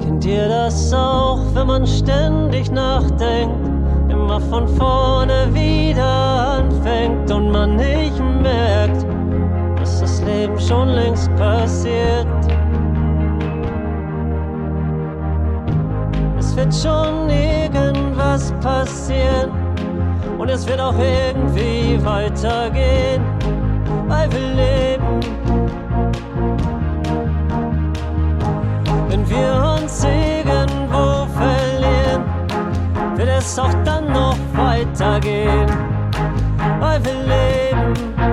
Kennt 0.00 0.24
ihr 0.26 0.48
das 0.48 0.92
auch, 0.92 1.40
wenn 1.54 1.66
man 1.66 1.86
ständig 1.86 2.70
nachdenkt, 2.70 3.66
immer 4.10 4.40
von 4.40 4.68
vorne 4.68 5.48
wieder 5.52 6.58
anfängt 6.58 7.30
und 7.30 7.50
man 7.50 7.76
nicht 7.76 8.18
merkt, 8.42 9.06
dass 9.80 10.00
das 10.00 10.22
Leben 10.22 10.58
schon 10.60 10.90
längst 10.90 11.34
passiert? 11.36 12.26
Es 16.52 16.58
wird 16.58 16.74
schon 16.74 17.30
irgendwas 17.30 18.52
passieren 18.60 19.50
und 20.36 20.50
es 20.50 20.68
wird 20.68 20.80
auch 20.80 20.94
irgendwie 20.98 21.98
weitergehen, 22.04 23.22
weil 24.06 24.30
wir 24.30 24.38
leben. 24.38 25.20
Wenn 29.08 29.26
wir 29.30 29.78
uns 29.80 30.04
irgendwo 30.04 31.26
verlieren, 31.38 32.22
wird 33.16 33.30
es 33.30 33.58
auch 33.58 33.72
dann 33.82 34.12
noch 34.12 34.36
weitergehen, 34.54 35.66
weil 36.80 37.02
wir 37.02 37.14
leben. 37.14 38.31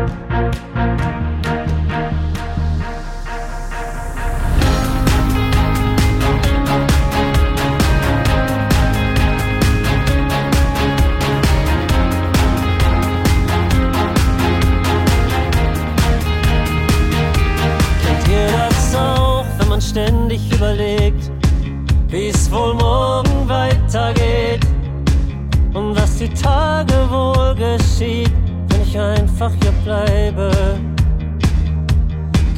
Tage 26.49 26.97
wohl 27.11 27.53
geschieht, 27.53 28.31
wenn 28.69 28.81
ich 28.81 28.97
einfach 28.97 29.51
hier 29.61 29.71
bleibe. 29.83 30.49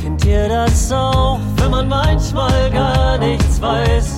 Kennt 0.02 0.24
ihr 0.26 0.48
das 0.48 0.92
auch, 0.94 1.40
wenn 1.58 1.72
man 1.72 1.90
manchmal 1.90 2.72
gar 2.72 3.18
nichts 3.18 3.62
weiß? 3.62 4.11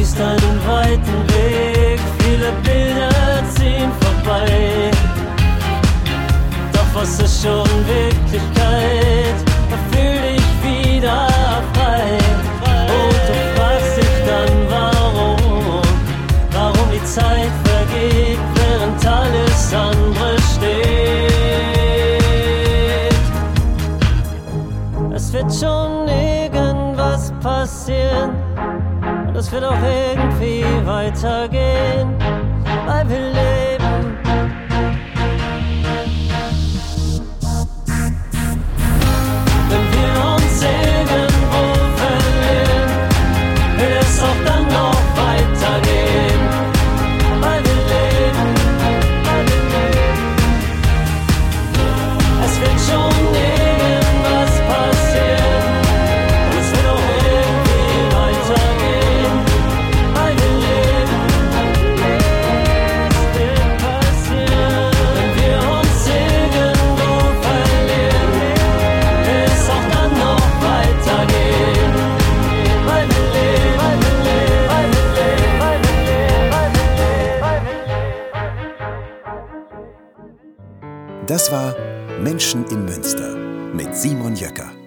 Siehst 0.00 0.18
einen 0.18 0.58
weiten 0.66 1.18
Weg, 1.28 2.00
viele 2.20 2.52
Bilder 2.64 3.44
ziehen 3.54 3.92
vorbei. 4.00 4.90
Doch 6.72 6.90
was 6.94 7.20
ist 7.20 7.42
schon 7.42 7.68
Wirklichkeit? 7.86 9.36
Da 9.70 9.76
fühl 9.90 10.20
dich 10.22 10.48
wieder 10.64 11.28
frei. 11.74 12.04
Und 12.98 13.20
du 13.28 13.34
fragst 13.54 13.96
dich 13.98 14.16
dann, 14.26 14.54
warum? 14.70 15.82
Warum 16.52 16.86
die 16.92 17.04
Zeit 17.04 17.52
vergeht, 17.64 18.42
während 18.54 19.06
alles 19.06 19.74
andere 19.74 20.36
steht. 20.54 21.30
Es 25.14 25.32
wird 25.32 25.52
schon 25.52 26.08
irgendwas 26.08 27.32
passieren. 27.42 28.29
Es 29.40 29.50
wird 29.50 29.64
auch 29.64 29.72
irgendwie 29.72 30.62
weitergehen, 30.84 32.14
weil 32.84 33.08
wir 33.08 33.20
leben. 33.20 33.59
Das 81.30 81.52
war 81.52 81.76
Menschen 82.24 82.66
in 82.72 82.86
Münster 82.86 83.36
mit 83.72 83.94
Simon 83.94 84.34
Jöcker. 84.34 84.79